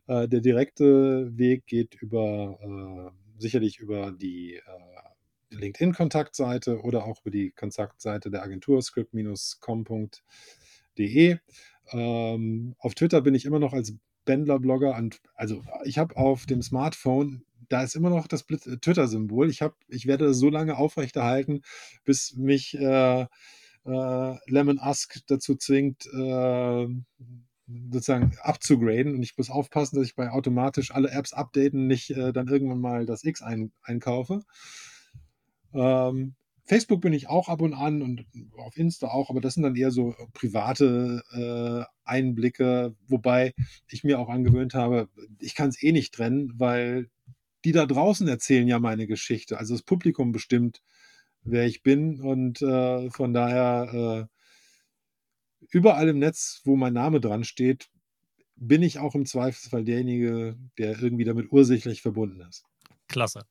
[0.07, 3.09] Äh, der direkte Weg geht über äh,
[3.41, 11.37] sicherlich über die äh, LinkedIn-Kontaktseite oder auch über die Kontaktseite der Agentur script-com.de.
[11.91, 13.93] Ähm, auf Twitter bin ich immer noch als
[14.25, 19.49] Bändler-Blogger und also ich habe auf dem Smartphone da ist immer noch das Twitter-Symbol.
[19.49, 21.61] Ich, ich werde das so lange aufrechterhalten,
[22.03, 26.87] bis mich äh, äh, Lemon Ask dazu zwingt, äh,
[27.91, 29.15] sozusagen abzugraden.
[29.15, 32.79] Und ich muss aufpassen, dass ich bei automatisch alle Apps updaten nicht äh, dann irgendwann
[32.79, 34.41] mal das X ein, einkaufe.
[35.73, 38.25] Ähm, Facebook bin ich auch ab und an und
[38.57, 43.53] auf Insta auch, aber das sind dann eher so private äh, Einblicke, wobei
[43.87, 45.09] ich mir auch angewöhnt habe,
[45.39, 47.09] ich kann es eh nicht trennen, weil
[47.65, 49.57] die da draußen erzählen ja meine Geschichte.
[49.57, 50.81] Also das Publikum bestimmt,
[51.43, 52.19] wer ich bin.
[52.21, 57.89] Und äh, von daher äh, überall im Netz, wo mein Name dran steht,
[58.55, 62.63] bin ich auch im Zweifelsfall derjenige, der irgendwie damit ursächlich verbunden ist.
[63.07, 63.45] Klasse.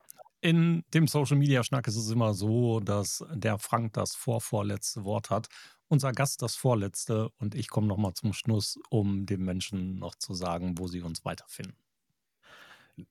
[0.45, 5.31] In dem Social Media Schnack ist es immer so, dass der Frank das vorvorletzte Wort
[5.31, 5.49] hat,
[5.89, 10.35] unser Gast das vorletzte und ich komme nochmal zum Schluss, um den Menschen noch zu
[10.35, 11.79] sagen, wo sie uns weiterfinden.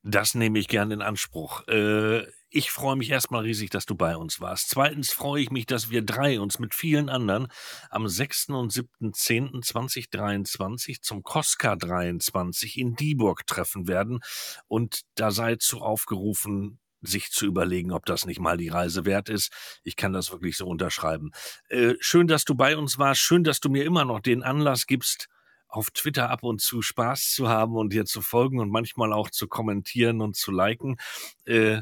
[0.03, 1.67] Das nehme ich gerne in Anspruch.
[1.67, 4.69] Äh, ich freue mich erstmal riesig, dass du bei uns warst.
[4.69, 7.47] Zweitens freue ich mich, dass wir drei uns mit vielen anderen
[7.89, 8.49] am 6.
[8.49, 14.19] und 7.10.2023 zum Koska 23 in Dieburg treffen werden.
[14.67, 19.29] Und da seid zu aufgerufen, sich zu überlegen, ob das nicht mal die Reise wert
[19.29, 19.51] ist.
[19.83, 21.31] Ich kann das wirklich so unterschreiben.
[21.69, 23.21] Äh, schön, dass du bei uns warst.
[23.21, 25.27] Schön, dass du mir immer noch den Anlass gibst,
[25.67, 29.29] auf Twitter ab und zu Spaß zu haben und dir zu folgen und manchmal auch
[29.29, 30.97] zu kommentieren und zu liken.
[31.45, 31.81] Äh,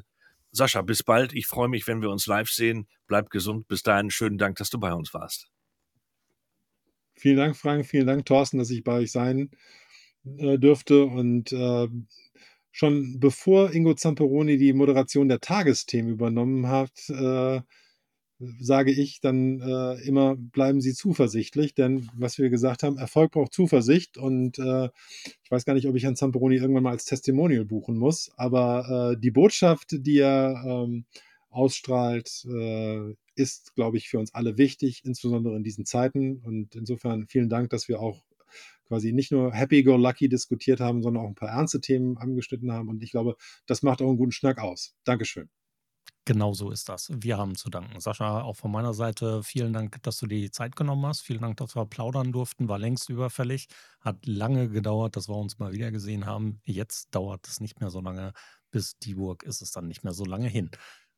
[0.52, 1.34] Sascha, bis bald.
[1.34, 2.88] Ich freue mich, wenn wir uns live sehen.
[3.08, 3.68] Bleib gesund.
[3.68, 5.48] Bis dahin, schönen Dank, dass du bei uns warst.
[7.16, 7.86] Vielen Dank, Frank.
[7.86, 9.52] Vielen Dank, Thorsten, dass ich bei euch sein
[10.26, 11.06] äh, dürfte.
[11.06, 11.88] Und äh,
[12.72, 17.62] schon bevor Ingo Zamperoni die Moderation der Tagesthemen übernommen hat, äh,
[18.60, 23.54] sage ich dann äh, immer, bleiben Sie zuversichtlich, denn was wir gesagt haben, Erfolg braucht
[23.54, 24.90] Zuversicht und äh,
[25.44, 29.14] ich weiß gar nicht, ob ich Herrn Zamperoni irgendwann mal als Testimonial buchen muss, aber
[29.14, 31.06] äh, die Botschaft, die er ähm,
[31.50, 37.28] ausstrahlt, äh, ist, glaube ich, für uns alle wichtig, insbesondere in diesen Zeiten und insofern
[37.28, 38.24] vielen Dank, dass wir auch
[38.92, 43.02] quasi nicht nur happy-go-lucky diskutiert haben, sondern auch ein paar ernste Themen angeschnitten haben und
[43.02, 43.38] ich glaube,
[43.68, 44.96] das macht auch einen guten Schnack aus.
[45.06, 45.50] Dankeschön.
[46.26, 47.10] Genau so ist das.
[47.14, 48.02] Wir haben zu danken.
[48.02, 51.22] Sascha, auch von meiner Seite vielen Dank, dass du dir die Zeit genommen hast.
[51.22, 52.68] Vielen Dank, dass wir plaudern durften.
[52.68, 53.68] War längst überfällig.
[54.02, 56.60] Hat lange gedauert, dass wir uns mal wieder gesehen haben.
[56.64, 58.34] Jetzt dauert es nicht mehr so lange.
[58.72, 60.70] Bis Dieburg ist es dann nicht mehr so lange hin.